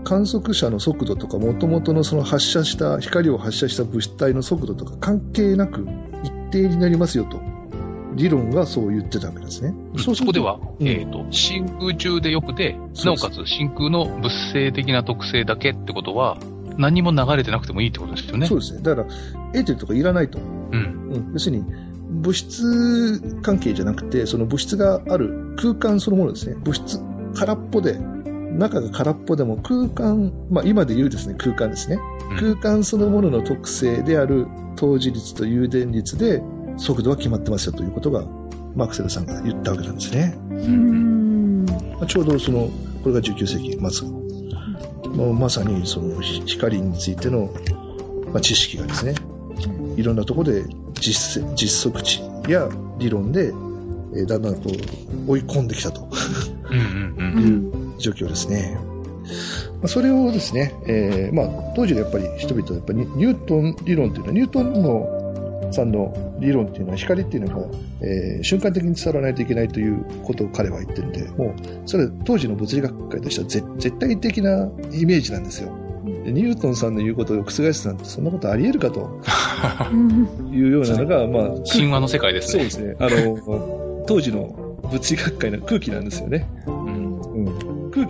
[0.04, 5.88] 観測者の速度とか、もともとのその発射した、光を発射した物体の速度とか関係なく
[6.24, 7.40] 一定になりますよと。
[8.14, 9.74] 理論がそう言ってたわけですね。
[9.98, 16.38] そそこでは、うん、えっ、ー、と、真空中でよくて、なおかつ真空の物性的な特性だけってことは、
[16.78, 18.48] 何も流れてなくてもいいってことですよね。
[18.48, 18.82] そうですね。
[18.82, 19.08] だから、
[19.54, 20.40] エーテルとかいらないと。
[20.40, 21.10] うん。
[21.14, 21.66] うん、要するに、
[22.12, 26.56] 物質関係じゃなくて、その物質がある空間そのものですね。
[26.56, 27.00] 物質
[27.36, 27.98] 空っぽで、
[28.58, 32.00] 中が空っぽでも空間、まあ今で言うですね、空間ですね。
[32.40, 36.42] 空間そのものの特性である等磁率と誘電率で
[36.78, 38.26] 速度は決まってますよということが、
[38.76, 40.38] マクセルさんが言ったわけなんですね。
[40.50, 41.66] うん
[42.08, 42.70] ちょうどその、
[43.04, 44.08] これが19世紀末。
[45.16, 47.54] もうまさにその光についての、
[48.32, 49.16] まあ、知識がですね、
[49.98, 54.70] いろんなところで実実測値や理論で、えー、だんだんこ
[55.28, 56.08] う追い込んできたと
[56.72, 56.78] い
[57.56, 57.71] う
[58.02, 58.78] 状況ですね。
[59.82, 65.22] まあ、それをですね、えーまあ、当時のやっぱり人々はやっぱりニュートン理論というのは、ニュートンの
[65.72, 67.68] さんの理論っていうのは光っていうのが、
[68.02, 75.72] えー、瞬間的に伝わらないといけないということを彼は言ってるんで、もう、それは当時の物理学界としては絶対的なイメージなんですよ。
[76.04, 79.22] ニュートンさんの言うことを覆すなんて、そんなことあり得るかと
[80.52, 82.70] いうようなのが、まあ、神話の世界ですね。
[82.70, 82.96] そうですね。
[83.00, 86.48] あの、当時の物理学界の空気なんですよね。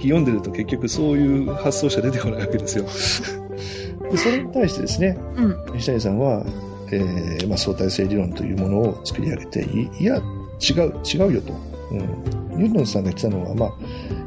[0.04, 2.86] 読んでると結局そういう発想者出てこないわけですよ。
[4.12, 6.46] でそれに対してですね、うん、西谷さんは、
[6.92, 10.20] えーまあ、相対性理論というものを作り上げて、いいや、違
[10.82, 11.54] う、違うよと。
[11.92, 12.00] うん、
[12.58, 13.74] ニュートンさんが言ってたのは、まあ、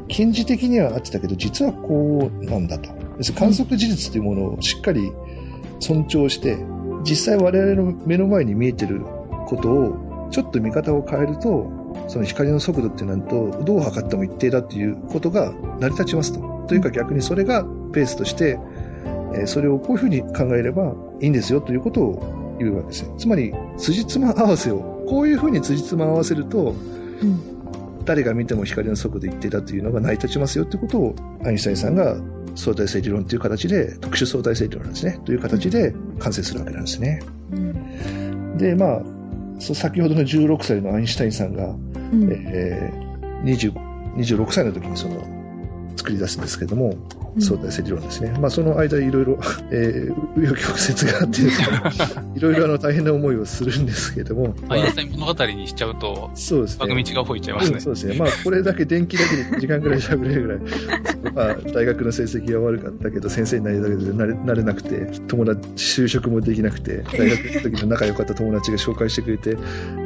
[0.07, 2.89] 近似的には合ってたけど、実はこうなんだと。
[3.35, 5.11] 観測事実というものをしっかり
[5.79, 6.57] 尊重して、
[7.03, 9.01] 実際我々の目の前に見えてる
[9.47, 11.71] ことを、ちょっと見方を変えると、
[12.07, 16.65] その光の速度ってなると、どう測っても一定だっていうことが成り立ちますと。
[16.67, 18.59] というか逆にそれがベースとして、
[19.45, 23.13] それをこういうふうに考えればいいんですよということを言うわけですね。
[23.17, 26.75] つまり、辻褄合わせを、こういうふうに辻褄合わせると、
[27.21, 32.17] うん、誰が見ても光の速度一定だというのが成り立ちますよということを、アインシュタインさんが
[32.55, 37.21] 相対性理論という形で、特殊相対性理論ですね、という形で完成するわけなんですね。
[37.51, 39.01] うん、で、まあ、
[39.59, 45.21] 先ほどの16歳のアインシュタインさんが、うん、えー、20 26歳の時にその
[45.97, 46.95] 作り出すんですけども、
[47.39, 48.37] 相対性理論ですね。
[48.39, 49.39] まあ、その間いろいろ、
[49.71, 51.41] えー、紆余曲折があって、
[52.37, 54.55] いろいろあの大変な思いをするんですけども。
[54.69, 56.79] アインシュタイン物語にしちゃうと、そうですね。
[56.79, 57.79] 番組違う方行っちゃいますね。
[57.79, 58.15] そうですね。
[58.15, 65.69] まあ、これだけ電気だけで時間ぐらい喋れるぐらい、まあ、大学の成績が悪かったけど、先生になりたけどなれなれなくて、友達、
[66.03, 69.57] 就職もできなくて、大学の時の仲良かった友達が紹介してくれて、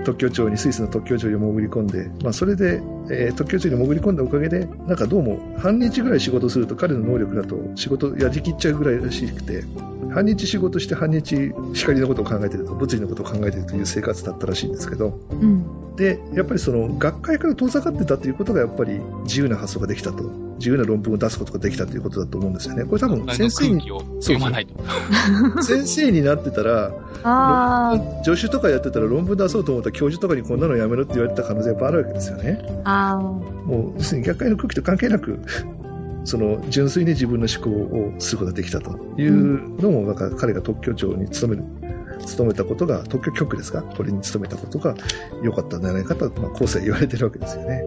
[0.06, 9.64] 特許庁に、スイスの特許庁に潜り込んで、まあ、それで、えー、特許庁に潜り込んだおかげで、なんかどうも半日ぐらい仕事すると彼の能力だと仕事やりきっちゃうぐらいらしくて、
[10.12, 20.24] 半日仕事して半日光のことを考えてると、物理のことを考えてるという生活だったらしいんですけど、うん、で、やっぱりその学会から遠ざかってたということがやっぱり自由な発想ができたと、
[20.58, 22.84] 自由な論文を出すことができたということだと思うんですよね。
[22.84, 23.90] これ多分先生に、
[25.62, 26.92] 先生になってたら、
[28.24, 32.62] 助手とかやってたら論文出そうと思ったら教授とかにこんなのやめろって言われた可能性やっぱあるわけですよね。
[33.66, 35.40] もう、要するに学会の空気と関係なく、
[36.24, 41.68] その純粋に自分の思考をすることができたというのも、なんか彼が特許庁に勤める、
[42.26, 43.82] 勤めたことが、特許局ですか？
[43.82, 44.96] これに勤めたことが
[45.42, 47.82] 良かったんじゃないかと、まあ、後世言われてるわけですよね。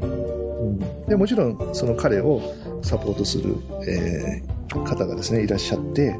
[0.00, 3.56] うん、でもちろん、その彼をサポートする、
[3.86, 6.16] えー、方がですね、いらっしゃって、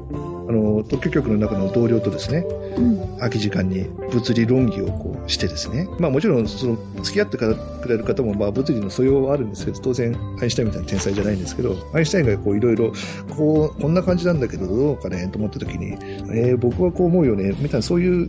[0.49, 12.93] あの、特許局の中の同僚とですね、うん、空き時間に物理論議をこうしてですね、まあもちろん、その、付き合ってくれる方も、まあ物理の素養はあるんですけど、当然、アインシュタインみたいな天才じゃないんですけど、アインシュタインがこういろいろ、
[13.37, 15.93] こう、こんな感じなんだけど、どうかね、と思った時に、
[16.33, 18.29] えー、僕はこう思うよね、みたいな、そういう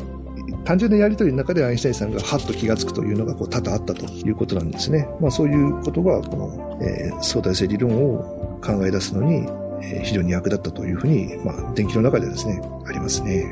[0.65, 5.07] 単純なやりとりの中でアインシュタインさんがハッと気がつくというのがこう多々あったということなんですね。
[5.21, 9.47] まあそういうことが、この、えー、相対性理論を考え出すのに、
[9.81, 13.45] え非常に役立ったというふうに、まあ、電気の中ではですね、ありますね。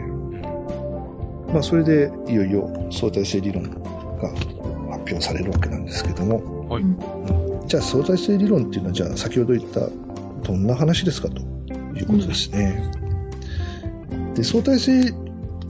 [1.54, 3.70] まあ、それで、いよいよ相対性理論が
[4.92, 6.84] 発表されるわけなんですけども、はい、
[7.68, 9.82] じゃあ相対性理論っていうのは、じゃあ先ほど言った
[10.44, 12.92] どんな話ですかということですね。
[14.36, 15.14] で相対性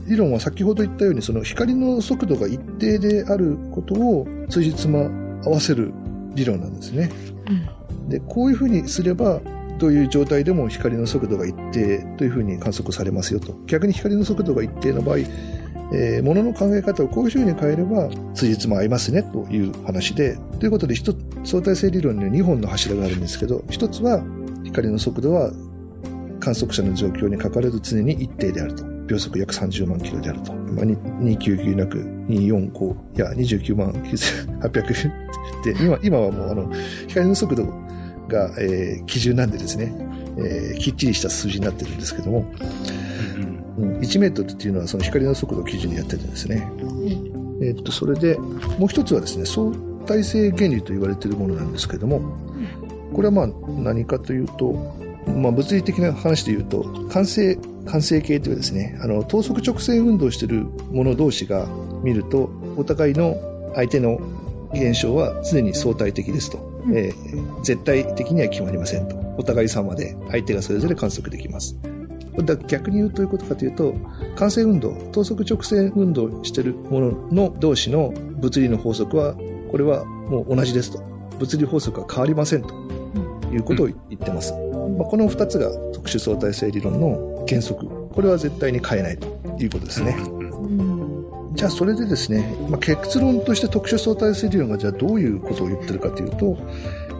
[0.06, 5.10] 理論は先ほど言ったように、その光の速度が一定であることを辻褄
[5.44, 5.92] 合わせる
[6.34, 7.10] 理論なんですね。
[7.48, 9.40] うん、で、こういうふうにすれば、
[9.84, 13.54] どういう状態でも光の速度が一定というふうに観測されますよと。
[13.66, 15.18] 逆に光の速度が一定の場合、
[15.92, 24.24] えー、ものの考え方をこういうふうに変えれば、辻褄合いますねという話で、ということで、相対性理論には2本の柱があるんですけど、1つは
[24.64, 25.52] 光の速度は
[26.40, 28.84] 観測者の状況にかかわらず常に一定であると。
[29.06, 30.54] 秒速約30万キロであると。
[30.54, 35.12] まあ、299なく245いや29万9800
[35.62, 36.72] で、今、今はもうあの、
[37.06, 37.83] 光の速度
[38.28, 39.94] が、えー、基準なんでですね、
[40.38, 42.52] えー、きっちりした数字になってるんですけども、
[43.78, 46.70] うん、1メートルっていうのはその光の速度を基準にやっててですね、
[47.60, 48.36] えー、っと、それで、
[48.78, 49.72] もう一つはですね、相
[50.06, 52.20] 対性原理と言われているものなんですけども、
[53.12, 54.72] これはまあ何かというと、
[55.26, 57.56] まあ、物理的な話で言うと、完成、
[57.86, 61.66] 完成形というですね、あの、等速直線運動しているもの同士が
[62.02, 63.36] 見ると、お互いの
[63.74, 64.18] 相手の
[64.72, 66.73] 現象は常に相対的ですと。
[66.86, 69.16] うん、えー、絶対的には決まりませんと。
[69.36, 71.76] お互い様で相手がそれぞれ観測できます。
[72.42, 73.94] だ逆に言うということかというと、
[74.36, 79.34] 完成運動、等速直線運動しているものの同士の物理の法則は、
[79.70, 81.02] これはもう同じですと。
[81.38, 82.74] 物理法則は変わりませんと
[83.52, 84.52] いうことを言ってます。
[84.52, 87.86] まあ、この2つが特殊相対性理論の原則。
[87.86, 89.26] これは絶対に変えないと
[89.60, 90.16] いうことですね。
[91.54, 96.58] じゃあそれでですね、まあ、結論として特殊相対性理論がじゃあどういうことを言ってるかというと、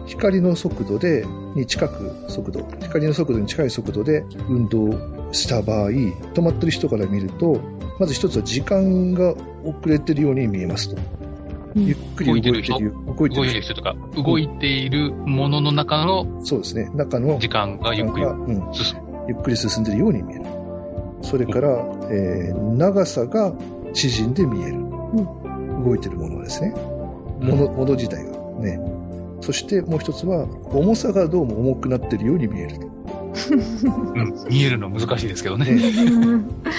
[0.07, 1.25] 光の速度で、
[1.55, 7.59] に近く速度、光の速度に近い速度で運動した場合、止まってる人から見ると、
[7.97, 9.33] まず一つは時間が
[9.63, 11.01] 遅れてるように見えますと。
[11.75, 18.71] ゆっくり動いてる人、動いてる人とか、動いているものの中の、そうですね、中の時間がゆっくり進む、うん。
[19.27, 20.45] ゆっくり進んでるように見える。
[21.21, 21.69] それから、
[22.11, 23.53] えー、長さが
[23.95, 24.75] 縮んで見える。
[24.75, 26.69] うん、動いてるものですね。
[26.69, 28.79] もの、もの自体がね。
[29.41, 32.87] そしてもう一つは、重さがどうも重くなってるように見えると。
[34.15, 35.65] うん、見えるの難しいですけどね。
[35.75, 35.81] ね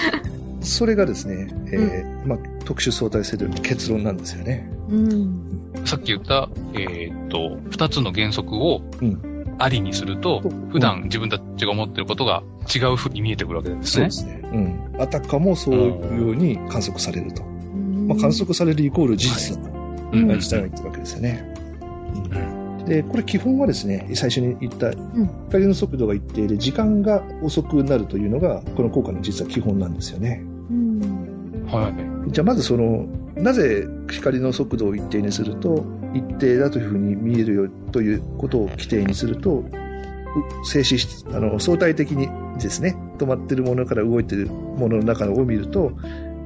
[0.61, 4.69] それがですね、えーまあ、特殊相対性理論の結論なんですよね。
[4.89, 8.81] うん、さっき言った、えー、っと、二つの原則を、
[9.59, 12.43] ありにすると、うん、普段自分たちが思ってることが
[12.73, 14.11] 違うふうに見えてくるわけですね。
[14.11, 14.49] そうですね。
[14.51, 15.01] うん。
[15.01, 17.43] あたかもそういうように観測されると。
[18.07, 21.53] まあ、観測されるイコール事実だと、はい、アインシュタインが言ってるわけですよね。
[22.79, 24.91] うん、で、これ基本はですね、最初に言った
[25.49, 30.43] 光の速度が一定で時間が遅くなるというのが、この効果の実は基本なんですよね。
[31.67, 32.06] はい。
[32.27, 39.63] じゃあまずその、なぜ光の速度を一定にすると、一定だというふうに見えるよということを規定にすると、
[40.63, 45.91] 静止あの相対的にですね、止まっているものから動いているものの中を見ると、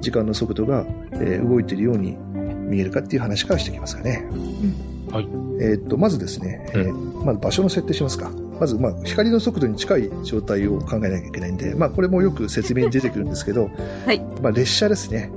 [0.02, 4.28] 時間の速度が、えー、動いているように見えるかっていう話からしていきますかね。
[4.32, 5.28] うん、はい。
[5.62, 8.32] えー、っと、まずですね、えー、まず場所の設定しますか。
[8.60, 13.70] まず、まあ、光の速度に近い状態を考えなきゃいけないんで、まあ、これもよく説明に出てくるんですけど、
[14.06, 14.20] はい。
[14.42, 15.32] まあ、列車ですね。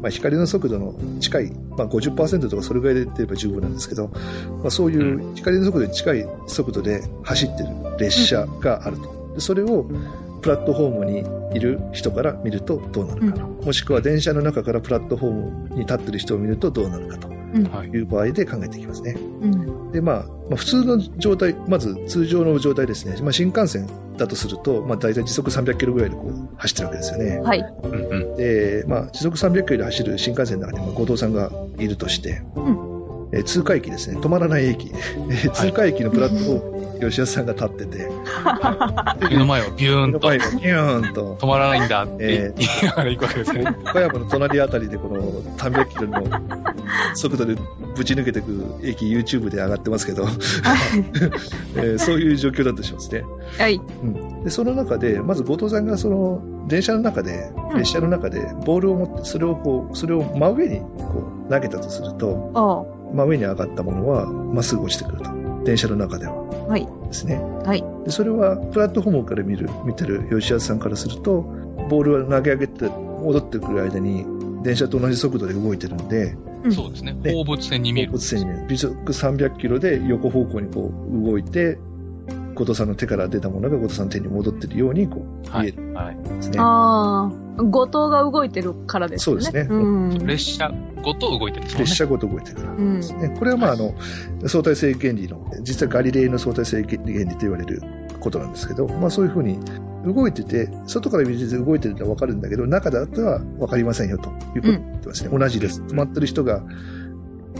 [0.00, 4.08] まあ、光の速度の近い、まあ50、とかそれぐらいで出れば十分なんですけど、
[4.62, 7.68] まあ、そういう光の速度に近い速度で走ってる
[7.98, 9.16] 列車があると。
[9.38, 9.86] それを
[10.42, 19.16] プラットフォームにいる人から見るとどうなるか、うん、もしくは電車の中からプラットフォームに立ってる人を見るとどうなるかという場合で考えていきますね。
[19.40, 23.16] うん、で、まあ、まあ、普通の状態、まず通常の状態ですね。
[23.22, 27.38] まあ、新幹線だとすると、まあ、大体時速300キロぐらいでこう走ってるわけですよね。
[27.38, 27.64] はい。
[28.36, 32.85] で、まあ、時速300キロで走る新幹線の中に、まあ、後藤さんがいるとして、うん
[33.36, 34.92] え通過駅ですね、止まらない駅、
[35.30, 38.08] え通過駅のプラットフォームに吉田さんが立ってて、
[39.30, 41.36] 目の前をビューンと、ビューンと。
[41.40, 43.64] 止まらないんだって言いながら行くわけですね。
[43.84, 45.20] 岡山の隣あたりでこの
[45.58, 46.24] 300キロの
[47.14, 47.56] 速度で
[47.94, 50.26] ぶち抜けていく駅 YouTube で上がってますけど、
[51.76, 53.24] えー、そういう状況だとしますね。
[53.58, 53.80] はい。
[54.02, 65.30] うん、でその中で、まず後藤さんがその電車の中で、列車の中でボールを持って、それをこう、それを真上にこう投げたとすると、真上に上がったものはまっすぐ落ちてくると。
[65.64, 66.34] 電車の中では。
[66.68, 66.86] はい。
[67.08, 67.40] ですね。
[67.64, 67.84] はい。
[68.04, 71.42] でそれはプラットフォームから見る、見てる吉安さんからすると、
[71.90, 74.24] ボールは投げ上げて戻ってくる間に、
[74.62, 76.36] 電車と同じ速度で動いてるんで、
[76.70, 77.16] そうですね。
[77.32, 78.10] 放物線に見える。
[78.10, 78.66] 放物線に見える。
[78.68, 81.78] 微速300キロで横方向にこう動いて、
[82.56, 86.58] 後藤さんの手から出たものが後藤さんの手に戻ってるようにこう見える、はい、ですね。
[86.58, 89.40] ああ、後藤が動いてるからですね。
[89.40, 89.68] そうですね。
[89.70, 91.74] うん、列車ごと動いてるね。
[91.78, 93.26] 列車ごと動いてるからですね。
[93.26, 93.94] うん、これはまああの、
[94.46, 97.82] 相対性原理の、実はガリレイの相対性原理と言われる
[98.20, 99.58] ことなんですけど、まあそういうふうに
[100.06, 105.30] 動いてて、外から見てて動いてるのはわかるんだけど、中だったらわかりませんよということ言ってますね。
[105.30, 105.82] うん、同じです。
[105.82, 106.62] 止まってる人が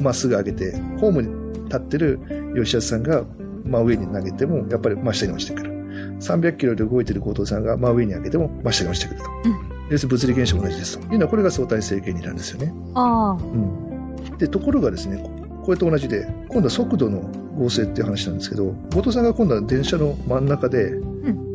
[0.00, 2.20] まっすぐ上げて、ホームに立ってる
[2.56, 3.24] 吉安さんが
[3.66, 5.72] 真上に投げても、やっぱり真下に落ちてくる。
[6.20, 9.30] 300キロで動いてる後藤さんが真上に上げても真下に落ちてくると。
[9.44, 9.56] うん、
[9.90, 11.06] 要するに物理現象も同じですと。
[11.12, 12.72] いうのは、これが相対性原理なんですよね。
[12.94, 13.42] ああ。
[13.42, 14.38] うん。
[14.38, 15.22] で、ところがですね、
[15.64, 17.20] これと同じで、今度は速度の
[17.58, 20.92] 合成っていう話なんですけど、後藤さんが今度は電車の真ん中で、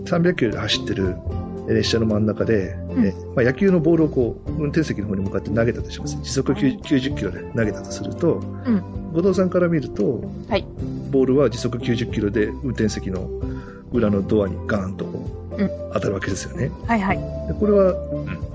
[0.05, 1.15] 300キロで走ってる
[1.67, 6.17] 列車の真ん中で、うん、えまあ、野球のボールをこう運転席の方に向かって投げたとします。
[6.21, 10.65] 時速90キロで投げたとすると、うん、後藤さんから見ると、はい、
[11.11, 13.29] ボールは時速90キロで運転席の
[13.91, 15.05] 裏のドアにガーンと
[15.93, 16.71] 当たるわけですよね。
[16.87, 17.17] はいはい。
[17.17, 17.93] でこれは、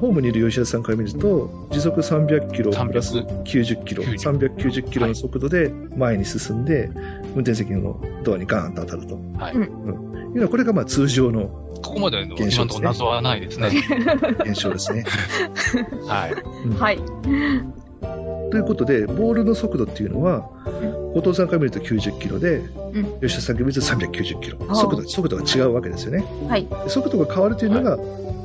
[0.00, 6.90] ホームにいる吉田さんから見ると、時速300キロプラス90キロ、390キロの速度で前に進んで、
[7.34, 9.18] 運転席のドアにガーンと当たると。
[9.38, 9.54] はい。
[9.54, 10.07] うん。
[10.36, 11.48] いうのはこれがまあ通常の
[11.82, 13.70] ここまでの現象、ね、今の謎はないですね。
[14.44, 15.04] 現象ですね。
[16.07, 16.32] はい。
[16.64, 16.98] うん、はい。
[18.57, 20.48] ということで、ボールの速度っていうのは、
[21.12, 24.74] 後藤さんから見ると90キロで、うん、吉田さんから見ると390キロ。
[24.74, 26.24] 速度、速度が違うわけですよね。
[26.48, 26.66] はい。
[26.88, 27.98] 速度が変わるというのが、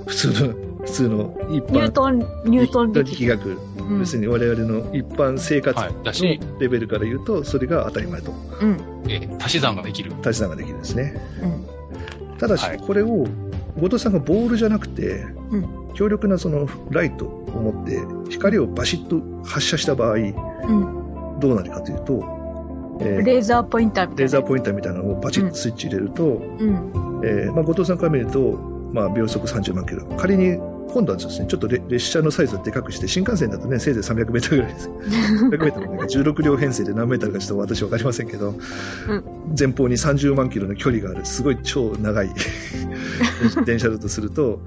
[0.05, 1.72] 普通の、普通の一般。
[1.72, 3.57] ニュートン、ニュートン力学。
[3.78, 8.34] うん、要するに我々の一般生活のレベルから言うと、それが当たり前と。
[8.62, 8.78] うん。
[9.07, 10.12] え足し算ができる。
[10.26, 11.16] 足し算ができるんですね。
[11.41, 12.38] うん。
[12.38, 13.28] ただし、これを、
[13.80, 22.41] 後藤さんがボールじゃなくて、うん、強力なそのライトを持って光をバシッと発射した場合、うん、どうなるかというと、
[23.01, 24.19] えー、レーザーポインターみたいな。
[24.19, 28.39] レーザーポインターみたいなのをバチッとスイッチ入れると、うんえーまあ、後藤さんから見ると、
[28.93, 30.05] まあ、秒速30万キロ。
[30.17, 30.57] 仮に
[30.94, 34.89] 今度はですね、ちょっと列車のサイズをでかくして、新幹線だとね、せいぜい300メートルぐらいです。
[34.89, 39.24] 300メートルね、16両編成で何メートルかちょっと私わかりませんけど、うん、
[39.58, 42.30] 前方に30万キロの距離がある、すごい超長い
[43.66, 44.62] 電車だとすると、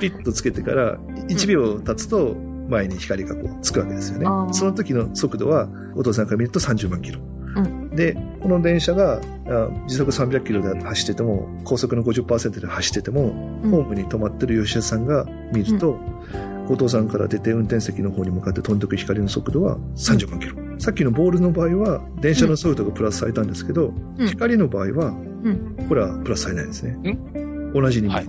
[0.00, 0.98] ピッとつけてから
[1.28, 2.36] 1秒経つと
[2.68, 4.26] 前に光がこうつくわけですよね。
[4.52, 7.20] その時の速度は、お父さんから見ると30万キロ。
[7.96, 9.20] で、この電車が
[9.88, 15.98] 時速300キロで走ってても、高速の50%で走ってても、うん、ホームに止まってる吉田さんが見ると、
[16.68, 20.54] 後、う、藤、ん、さんから出て運転席の方に向かって飛んでく光の速度は30万キロ。
[20.56, 25.14] うん、さっきのボールの場合は、電車の速度がプラスされたんですけど、うん、光の場合は、
[25.88, 26.98] これはプラスされないんですね。
[27.74, 28.28] 同じに、はい、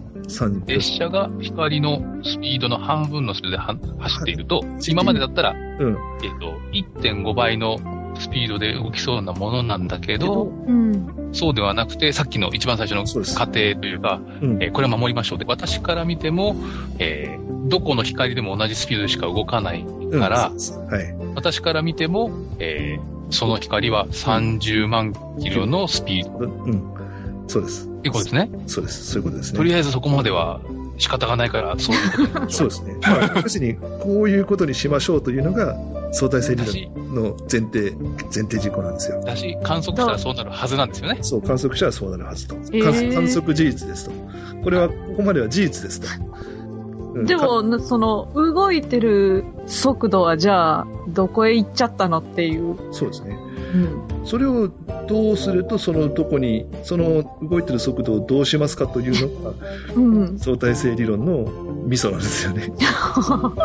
[0.68, 3.64] 列車が光のスピードの半分のスピードで
[4.04, 7.78] 走っていると、はい、今までだったら、うん、えっ、と、1.5倍の
[8.20, 13.06] スピードで動きそうなものなんだけど、うん、そうではなくて、さっきの一番最初の
[13.36, 16.56] 過程というか、うえー、これは守りましょうで、私から見ても、
[17.00, 26.46] えー、どこの光でも同じスピードでしか動かないから、うんはい、私から見ても、えー、その光は30万キロのスピード。
[26.48, 26.94] うん。
[27.48, 27.90] そうです。
[28.04, 28.50] いうことですね。
[28.68, 29.06] そうです。
[29.12, 29.58] そういうことですね。
[29.58, 30.62] とりあえずそこまでは
[30.98, 32.98] 仕方がないから、そういうこと そうですね。
[33.02, 35.78] まあ、要するに、こういうことにしましょうというのが、
[36.12, 37.92] 相対性理論の前提、
[38.34, 39.22] 前提事項なんですよ。
[39.24, 41.20] だし、観測したらそうなるはずなんですよね。
[41.22, 42.56] そう、観測したらそうなるはずと。
[42.56, 44.12] えー、観測事実ですと。
[44.64, 46.08] これは、ここまでは事実ですと。
[47.26, 52.76] でも、その、動いてる速度はじゃあ、どこへ行っちゃったのっていう。
[52.92, 53.38] そうですね。
[53.74, 54.70] うん、それを
[55.08, 59.54] どうすると、そのどこに、その動いてる速度をどうしますかというのが、
[59.96, 60.02] う
[60.34, 61.50] ん、相対性理論の
[61.86, 62.74] ミソなんですよね。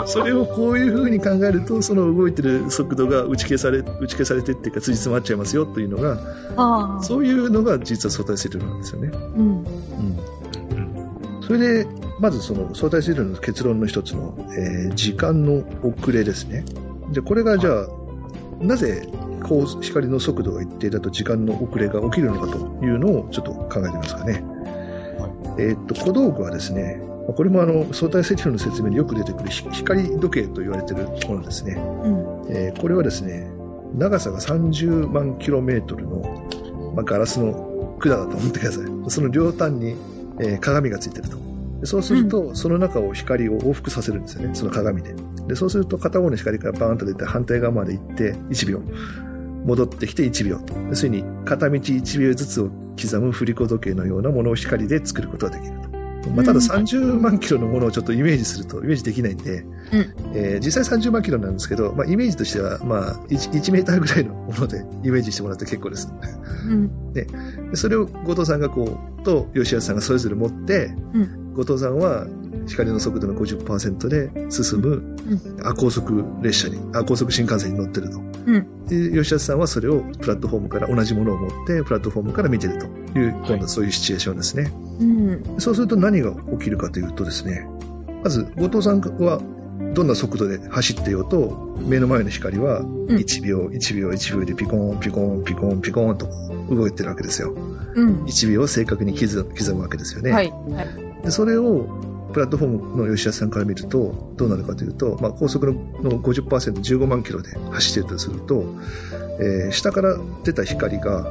[0.06, 9.10] それをこういうふうに考えると、その動いてる速度が打ち消され、打ち消されてっていうか、辻詰まっちゃいますよというのが、そういうのが実は相対性理論なんですよね。
[9.12, 9.58] うん。
[9.58, 9.66] うん。
[11.40, 11.88] それで、
[12.20, 16.64] まずその相対性理論の結論の一つの、えー、時間の遅れですね。
[17.10, 17.88] で、これがじゃあ、
[18.62, 19.08] なぜ
[19.80, 24.34] 光の速度が一定だと時間の遅れが起きるのかというのをちょっと考えてみますかね。
[25.18, 27.00] はい、えー、っと、小道具はですね、
[27.36, 31.74] これもあの相対性理論の説明によく出てくる光時計と言われているものですね。
[31.74, 33.50] うん、えー、これはですね、
[33.96, 38.84] 長さが30万キロメートルの、まあ、ガラスの管だと思ってください。
[39.08, 39.96] その両端に、
[40.40, 41.36] えー、鏡がついてると。
[41.84, 45.14] そうすると、その中を光を往復させるんですよね、その鏡で。
[45.52, 48.80] で、そうすると片方の光からバーンと出て反対側まで行って1秒。
[49.66, 50.74] 戻ってきて1秒と。
[50.88, 55.74] 要するに、片道1秒ずつを刻む振り子時計のようなものを光で作ることができる。
[56.30, 66.12] まあ、ただ30万キロのものをちょっとイメージすると、イメージできないんで、うん、えー、実際30万キロなんですけど、まあ、イメージとしては、まあ1、1メーターぐらいのものでイメージしてもらって結構です。
[66.66, 67.26] うん、で
[67.74, 72.26] それを後藤さんがこう、と吉安さんがそれぞれ持って、うん、後藤さんは
[72.66, 75.16] 光の速度の50%で進む
[75.64, 78.18] 亜高速列車に、亜高速新幹線に乗ってると。
[78.18, 82.86] うん、で吉安さんはそれをプラットフォームから同じものを持ってプラットフォームから見てると
[83.18, 84.72] いう、今度そういうシチュエーションですね。
[85.00, 87.66] うん、そうすると何が起きるかというとですね、
[88.22, 89.40] まず後藤さんは
[89.94, 96.28] どんな速度で走ってようと、目の前の光は1秒、うん、1秒、1秒でピコーン、ピコーン、ピコーン、ピコーンと
[96.74, 97.52] 動いてるわけですよ。
[97.94, 100.32] うん、1秒を正確に刻むわけですよね。
[100.32, 100.50] はい。
[100.50, 101.86] はい、でそれを
[102.32, 105.72] プラットフォームの吉田さんから見ると、どうなるかというと、まあ、高速の
[106.02, 108.64] の50%、15万キロで走っているとすると、
[109.40, 111.30] えー、下から出た光が、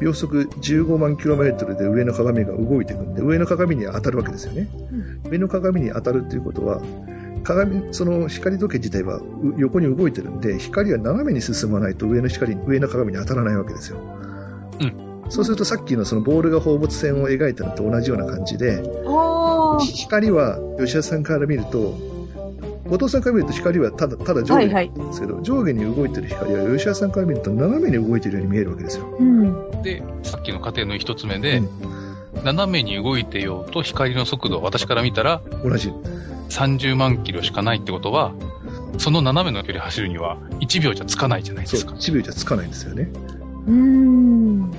[0.00, 4.68] 秒速15万キロメートルで上の鏡が動いていくんで、上の鏡に当たるわけですよね。
[5.24, 6.82] うん、上の鏡に当たるっていうことは、
[7.42, 9.20] 鏡、その光時計自体は
[9.56, 13.98] 横に動いてるんで、光は斜めに進まないと上の光、上の鏡に当たらないわけですよ。
[14.80, 15.06] うん。
[15.30, 18.82] そうするとさっきのそのボールが放物線を描いたのと同じような感じで、
[19.78, 22.15] 光は吉田さんから見ると、
[22.88, 29.06] 後藤さんから見ると光はただただ上下なんですけど、はいはい、上下に動いてる光は吉田さんから見ると斜めに動いてるように見えるわけですよ。
[29.18, 35.92] うん、で、さっきの過程の一つ目で、うん、斜めに動いてようと光の速度は私から見たら同じ。
[36.48, 38.32] 30万キロしかないってことは、
[38.98, 41.92] その斜めの距離走るには1秒じゃつかないじゃないですか。
[41.92, 43.08] 1秒じゃつかないんですよね。
[43.66, 44.70] うん。
[44.70, 44.72] う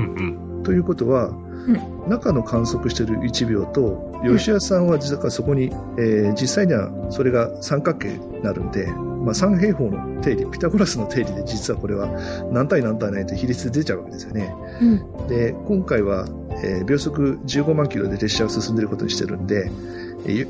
[0.00, 0.14] ん
[0.56, 0.62] うん。
[0.64, 5.64] ということは、うん、中の観測している1秒と、吉谷さんは実はそこに、
[5.98, 12.08] えー、実際にはそれが三角形になるんで、まあ、三平方の定理、ピタゴラスの定理で実はこれは
[12.50, 14.54] 何対何対ないと比率で出ちゃうわけですよね。
[14.80, 14.84] う
[15.24, 16.26] ん、で、今回は、
[16.62, 19.70] えー、秒速15万キロで列車を進んでいることにしてるんで、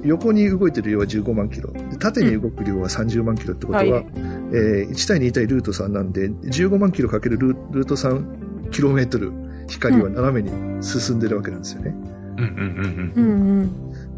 [0.05, 3.93] 横に動いてる量は15万キロ、縦に動く量は30万キロってことは、うん。
[3.93, 9.33] はい、えー、1対2対ルート3なんで、15万キロかけるルート3キロメートル
[9.69, 11.95] 光は斜めに進んでるわけなんですよね。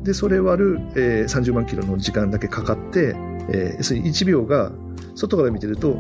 [0.03, 3.17] で、それ割る、えー、30万キロの時間だけかかって、
[3.51, 4.73] えー、要するに1秒が、
[5.15, 5.97] 外から見てると、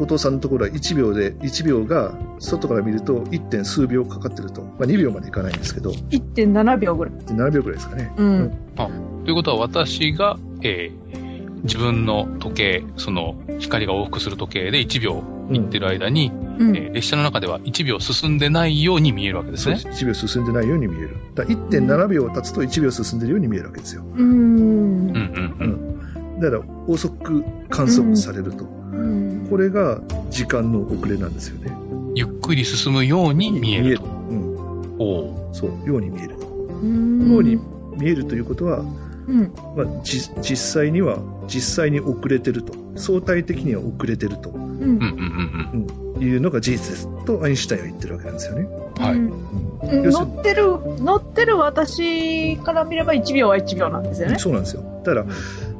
[0.00, 3.38] お父さんのところは1秒で、1秒が外から見ると 1.
[3.40, 4.62] 点数秒かかってると。
[4.62, 5.90] まあ2秒までいかないんですけど。
[5.90, 7.14] 1.7秒ぐらい。
[7.14, 8.12] 1.7秒ぐらいですかね。
[8.16, 8.26] うん。
[8.26, 8.88] うん、あ
[9.24, 19.76] ということは私が、えー、自分の時計、その光が往復する時計で1秒行ってる間に、うん、えー、列車の中では1秒進んでないように見えるわけですね。
[19.76, 21.16] 1秒進んでないように見える。
[21.34, 24.02] だ1.7秒経つと1秒進んでるように見えるわけですよ。
[24.04, 24.22] うん。
[24.22, 26.40] うんうんうん。
[26.40, 28.64] だから遅く観測されると。
[28.64, 30.00] うん、これが
[30.30, 31.72] 時間の遅れなんですよね。
[32.14, 34.04] ゆっくり進むように見えると。
[34.04, 34.30] 見える。
[34.30, 34.96] うん。
[34.98, 36.44] おそう、ように見えると。
[36.44, 36.48] よ
[36.80, 37.58] うに
[37.96, 42.74] 見えるということは、うん、まあ、実際には、実際に遅れてると。
[42.96, 44.50] 相対的には遅れてると。
[44.50, 46.09] うん。
[46.20, 47.24] いうのが事実です。
[47.24, 48.68] と、アインシュタインは言ってるわけなんですよね。
[48.98, 49.14] はい。
[49.14, 50.64] うん、乗ってる、
[51.02, 54.38] 乗ってる私から見れば1秒は1秒なんですよね。
[54.38, 54.82] そうなんですよ。
[55.04, 55.26] だから、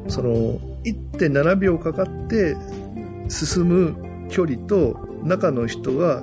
[0.08, 2.56] その、1.7秒かかって
[3.28, 6.22] 進む距離と、中の人が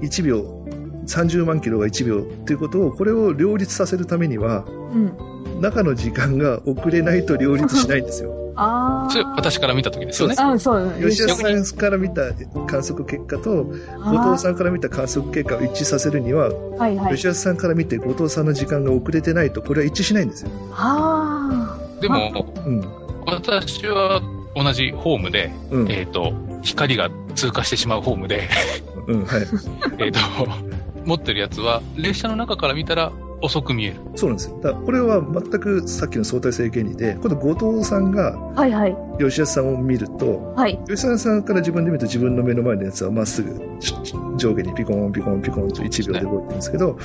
[0.00, 0.64] 1秒、
[1.06, 8.45] 30万キロが1秒っていうことを、これを両立させるためには、うん、中の時間が遅れないと両立しないんですよ。
[8.56, 10.34] あそれ私から見た時ですよね。
[10.38, 10.92] あそう。
[11.00, 12.32] 吉田さんから見た
[12.66, 20.50] 観測結果と、後藤さんから見た観測結果を一致させるには、はいはい、吉田さんから見て後藤さんの時間が遅れてないと、これは一致しないんですよ。
[20.72, 22.80] あでも、うん、
[23.26, 24.22] 私は
[24.54, 26.32] 同じホームで、うん、えっ、ー、と、
[26.62, 28.48] 光が通過してしまうホームで
[29.06, 29.46] うん、はい。
[29.98, 30.18] えっと、
[31.04, 33.12] 持ってるやつは、列車の中から見たら、
[33.42, 33.96] 遅く見える。
[34.14, 34.60] そうなんですよ。
[34.60, 38.96] だこれは全くさっきの相対性原理で、今度後藤さんが、はいはい。
[39.18, 40.78] 吉田さんを見ると、はい。
[40.88, 43.60] 吉田さんから自分で見ると自分の目の前のやつはまっすぐ
[44.36, 46.98] 上下にピコンピコンピコンと1秒で動いてるんですけど、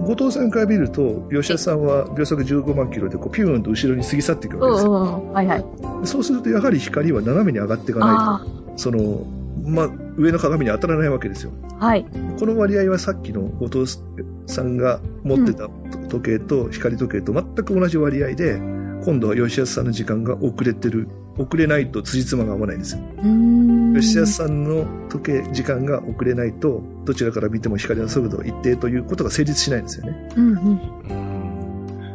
[0.00, 4.92] 後藤さんから見ると、吉田さんは秒速15万キロでこうピューンと後ろに過ぎ去っていくわけですよ。
[4.92, 5.64] うんうん、はいはい。
[6.04, 9.26] そうするとやはり光は斜めに上がっていかないと、その、
[9.68, 11.52] まあ、上の鏡に当たらないわけですよ。
[11.78, 12.06] はい。
[12.38, 13.98] この割合はさっきの後藤
[14.46, 15.68] さんが持ってた
[16.08, 18.56] 時計と光時計と全く同じ割合で、
[19.04, 21.08] 今度は吉安さんの時間が遅れてる。
[21.38, 23.02] 遅れないと辻褄が合わないんですよ。
[23.94, 30.28] 吉安さんの時計、時間が遅れないと、どちらから見ても光の速度が一定ということが成立しないんですよね。
[30.36, 30.54] うんう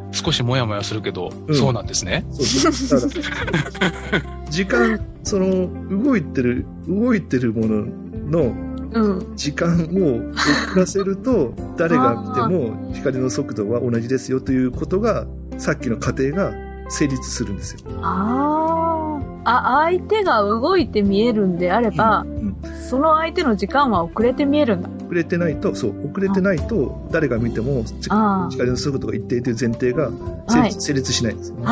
[0.10, 2.26] ん、少しもやもやするけど、うん、そうなんですね。
[2.32, 3.10] そうそう。
[4.52, 5.70] 時間、その、
[6.04, 7.86] 動いてる、動いてるもの
[8.30, 15.26] の時間を遅らせると、誰が見ても光の速度は同じですよということが、
[15.58, 16.54] さっきの過程が
[16.90, 17.80] 成立するんですよ。
[18.02, 19.84] ああ。
[19.86, 22.53] 相手が動いて見えるんであれば、うんうん、
[22.94, 24.90] その相手の時間は遅れて見えるんだ。
[25.04, 27.84] 遅れてないと、そう、遅れてないと、誰が見ても
[28.52, 30.14] 光の速度が一定という前提が成
[30.46, 31.64] 立はい、成立しないんですよね。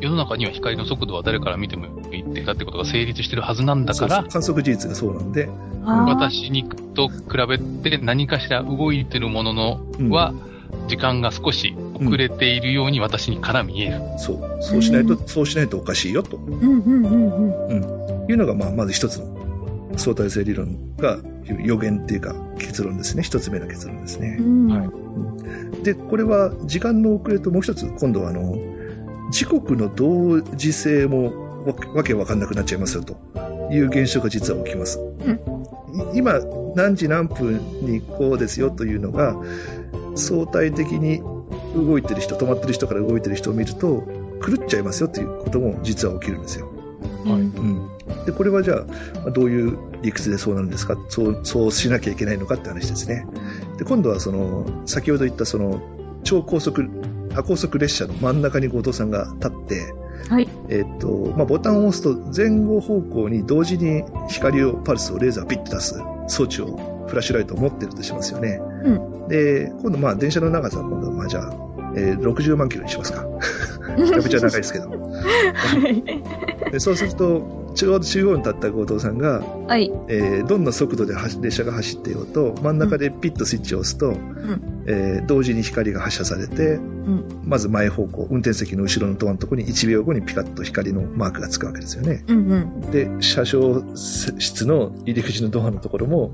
[0.00, 4.16] で世の中には光の速度は誰から見ても一定だってことが成立してるはずなんだから。
[4.16, 5.48] そうそう観測事実がそうなんで、
[5.84, 7.14] 私にと比
[7.48, 9.80] べて何かしら動いてるものの
[10.10, 10.34] は、
[10.88, 14.00] 時間が少し遅れているように私にから見える。
[14.18, 14.58] そう。
[14.60, 16.38] そうしないと、そうしないとおかしいよと。
[16.38, 18.30] うん、うん、うん、うん。
[18.30, 19.39] いうのが、まあ、まず一つの
[19.96, 21.18] 相対性理論が
[21.64, 23.22] 予言っていうか結論ですね。
[23.22, 24.38] 一つ目の結論ですね。
[24.72, 25.84] はい。
[25.84, 28.56] で、これは時間の遅れともう一つ、今度はあの、
[29.30, 31.64] 時刻の同時性も
[31.94, 33.16] わけわかんなくなっちゃいますよと
[33.72, 34.98] いう現象が実は起きます。
[34.98, 35.40] うん、
[36.14, 36.40] 今、
[36.74, 39.36] 何時何分にこうですよというのが、
[40.14, 41.22] 相対的に
[41.74, 44.06] 動いてる人、止まってる人から動いてる人を見ると、
[44.44, 46.70] 狂っちゃいますよということも実は起きるんですよ。
[47.24, 47.40] はい。
[47.40, 47.88] うん。
[48.26, 48.84] で、これはじゃ
[49.26, 50.96] あ、どういう理屈でそうなるんですか？
[51.08, 53.26] そう、そうしなきゃいけないのかって話ですね。
[53.78, 55.80] で、今度はその、先ほど言ったその、
[56.24, 56.88] 超高速、
[57.34, 59.94] 多高速列車の真ん中に後藤さんが立って、
[60.28, 60.48] はい。
[60.68, 68.60] えっ、と、まあ、ボタンを押すと前後方向に同時に光を、パルスをレーザーピッと出す装置をフラッシュライトを持ってるとしますよね。
[68.84, 68.90] う
[69.24, 69.28] ん。
[69.28, 71.54] で、今度まあ電車の長さは今度まあじゃあ、
[71.96, 73.26] えー、60万キロにしますか。
[73.98, 74.90] めちゃめちゃ長いですけど。
[74.90, 74.96] は
[75.88, 76.70] い。
[76.70, 79.90] でそうすると、ちょうど中央に立った後藤さんが、はい。
[80.08, 92.24] えー、どんな速度で列車が走っていようと、真ん中でピッとスイッチを押すと、うん、えー、同時に光が発射されて、うん、まず前方向、運転席の後ろのドアのところに1秒後にピカッと光のマークがつくわけですよね。
[92.28, 96.32] うんうん、で、車掌室の入り口のドアのところも、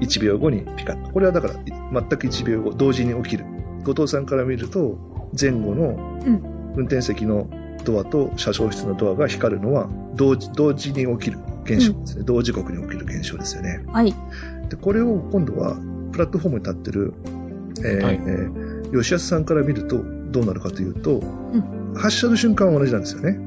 [0.00, 1.10] 1秒後にピカッと。
[1.10, 3.44] これはだから、全く1秒後、同時に起きる。
[3.84, 4.98] 後藤さんから見ると、
[5.38, 6.20] 前後の
[6.76, 7.48] 運転席の
[7.84, 13.84] ドアと車掌室のドアが光るのは同時同時に起きる現象ですね、うん、同時刻に起きる現象ですよね。
[13.88, 14.14] はい。
[14.68, 15.76] で、これを今度は
[16.12, 17.14] プラットフォームに立ってる、
[17.78, 21.24] えー、はい、えー、吉安さんから見るとどうなるかというと、う
[21.56, 23.38] ん、発射の瞬間は同じなんですよね。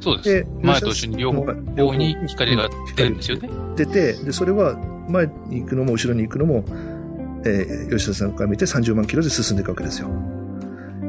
[0.00, 0.28] そうです。
[0.28, 3.50] で前と後ろに両方に光が出るんですよね。
[3.76, 4.76] 出て、で、それは
[5.08, 6.64] 前に行くのも後ろに行くのも、
[7.44, 10.08] えー、吉田さんから見て30万キロで進んでいくわけですよ。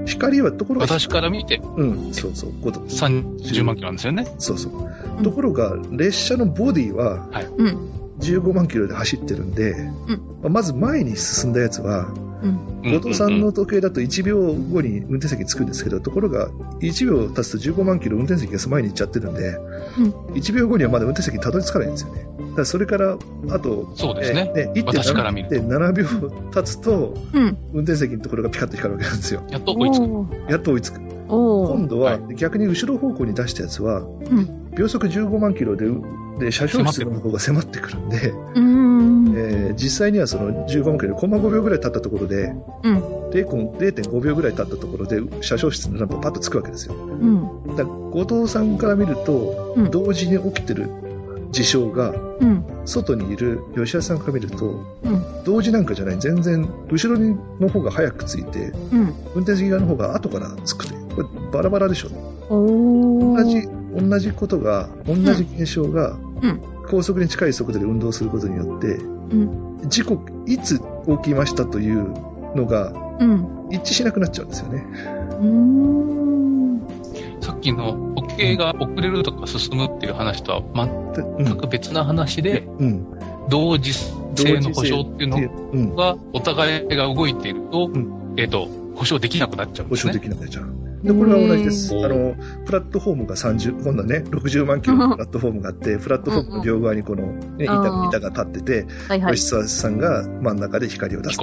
[0.06, 0.88] 光はところが。
[0.88, 1.58] 私から見て。
[1.58, 2.52] うん、そうそう。
[2.52, 4.28] 30万キロなんですよね。
[4.38, 5.24] そうそう。
[5.24, 7.47] ところが、列車のボディは、はい。
[8.20, 9.72] 15万キロで走ってるんで、
[10.41, 12.08] うん、まず前に進んだやつは、
[12.84, 19.58] 後藤さんの時計だと1秒後に運転席に着くんですけど、ところが1秒経つと15万キロ運転席が前に行っちゃってるんで、
[19.98, 22.22] うん、1秒後にはまだ運転席にたどり着かないんですよね。
[22.22, 23.18] だからそれから、
[23.52, 24.52] あと、そうですね。
[24.56, 26.06] えー、1.7秒
[26.52, 29.44] 経つと、運転席のところがピカッと光るわけなんですよ。
[29.50, 30.52] やっと追いつく。
[30.52, 31.20] やっと追いつく。
[31.32, 34.04] 今度は逆に後ろ方向に出したやつは、
[34.78, 35.88] 秒速15万キロで
[36.42, 42.54] で車掌室の方が迫ってくるんで、えー、実際にはその15万キロでコンマ5秒ぐらい経ったところで、
[42.84, 46.96] うん、0.5秒ぐらい経ったところで車掌室のランプパッとつくわけですよ。
[46.96, 50.90] うん、だ後藤さんから見ると、うん、同時に起きてる
[51.52, 54.66] 事象が、うん、外にいる吉田さんから見ると、
[55.04, 56.20] うん、同時なんかじゃない。
[56.20, 59.00] 全然後ろにの方が早くついて、うん、
[59.36, 62.09] 運転席側の方が後からつくというこれバラバラでしょ
[62.49, 66.18] 同じ同じことが同じ現象が、
[66.89, 68.99] 高速に近い速度で運動することによって、
[69.88, 70.84] 事故いつ起
[71.24, 72.14] きましたという
[72.55, 72.93] のが、
[73.70, 74.86] 一致しなくなっちゃうんですよね。
[77.41, 83.05] さっきの時計が遅れるとか進むっていう話とは全く別な話で、うん、
[83.49, 87.89] 同時性の保証っていうのが、お互いが動いていると、
[88.38, 90.14] えっ、ー、と、保証できなくなっちゃうんですね。
[90.14, 90.81] 保証できなくなっちゃう。
[91.04, 91.93] で、これは同じです。
[91.95, 92.36] あの、
[92.66, 97.26] プラットフォームが30、今度はね、60万キロのプラットフォームがあって、プラットフォームの両側にこの、
[97.58, 101.39] ね、板板が立ってて、はいはい、吉沢さんが真ん中で光を出す。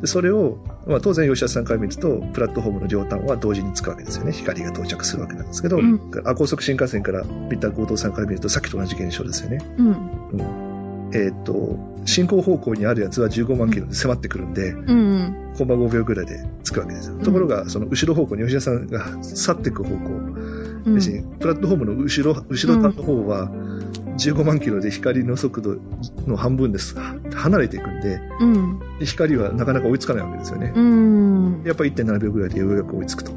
[0.00, 4.32] でそれを、まあ、当然吉田さんから見ると、プラットフォームの両端は同時につくわけですよね。
[4.32, 9.58] 光が到着するわけなんですけど、うん、高速新幹線から見た後藤さんから見ると、さっきと同じ現象ですよね。
[9.78, 10.67] うん、うん
[11.12, 17.16] えっ、ー、と、進行方向にあるやつは15万キロで迫ってくるんで、うん、コンマ5秒ぐらいで着くわけですよ。
[17.16, 20.10] うん、ところが、その後ろ方向に吉田さんが去っていく方向、
[20.86, 23.50] うん、別にプラットフォームの後ろ、後ろ端の方は、
[24.18, 25.76] 15万キロで光の速度
[26.26, 26.96] の半分です。
[27.34, 30.72] 離れていくんで、うん、光はなかなか追いつかないわけですよね。
[30.74, 33.32] うん、やっぱり1.7秒ぐらいでようやく追いつくと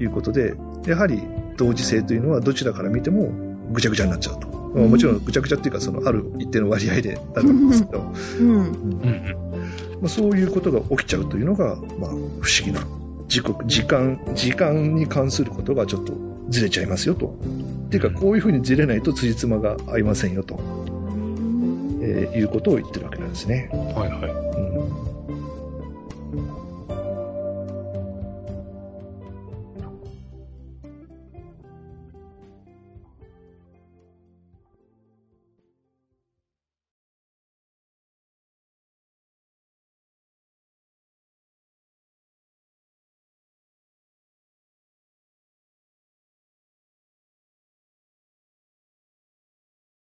[0.00, 0.54] いうことで、
[0.86, 1.22] やはり
[1.56, 3.30] 同時性というのはどちらから見ても
[3.72, 4.65] ぐちゃぐちゃになっちゃうと。
[4.76, 8.12] もちろんぐちゃぐちゃっていうか、そのある一定の割合でだと思うんですけど、ま
[10.06, 12.86] あ、そういうことが起きちゃうというのが、まあ、不思議な
[13.28, 16.12] 時刻、時間、時間に関することがちょっと
[16.50, 17.38] ずれちゃいますよと。
[17.86, 20.60] っていうか、こういうふうにずれないと辻褄が合いませんよと、
[22.02, 23.70] えー、いうことを言ってるわけなんですね。
[23.72, 24.60] はいはい。
[24.60, 24.65] うん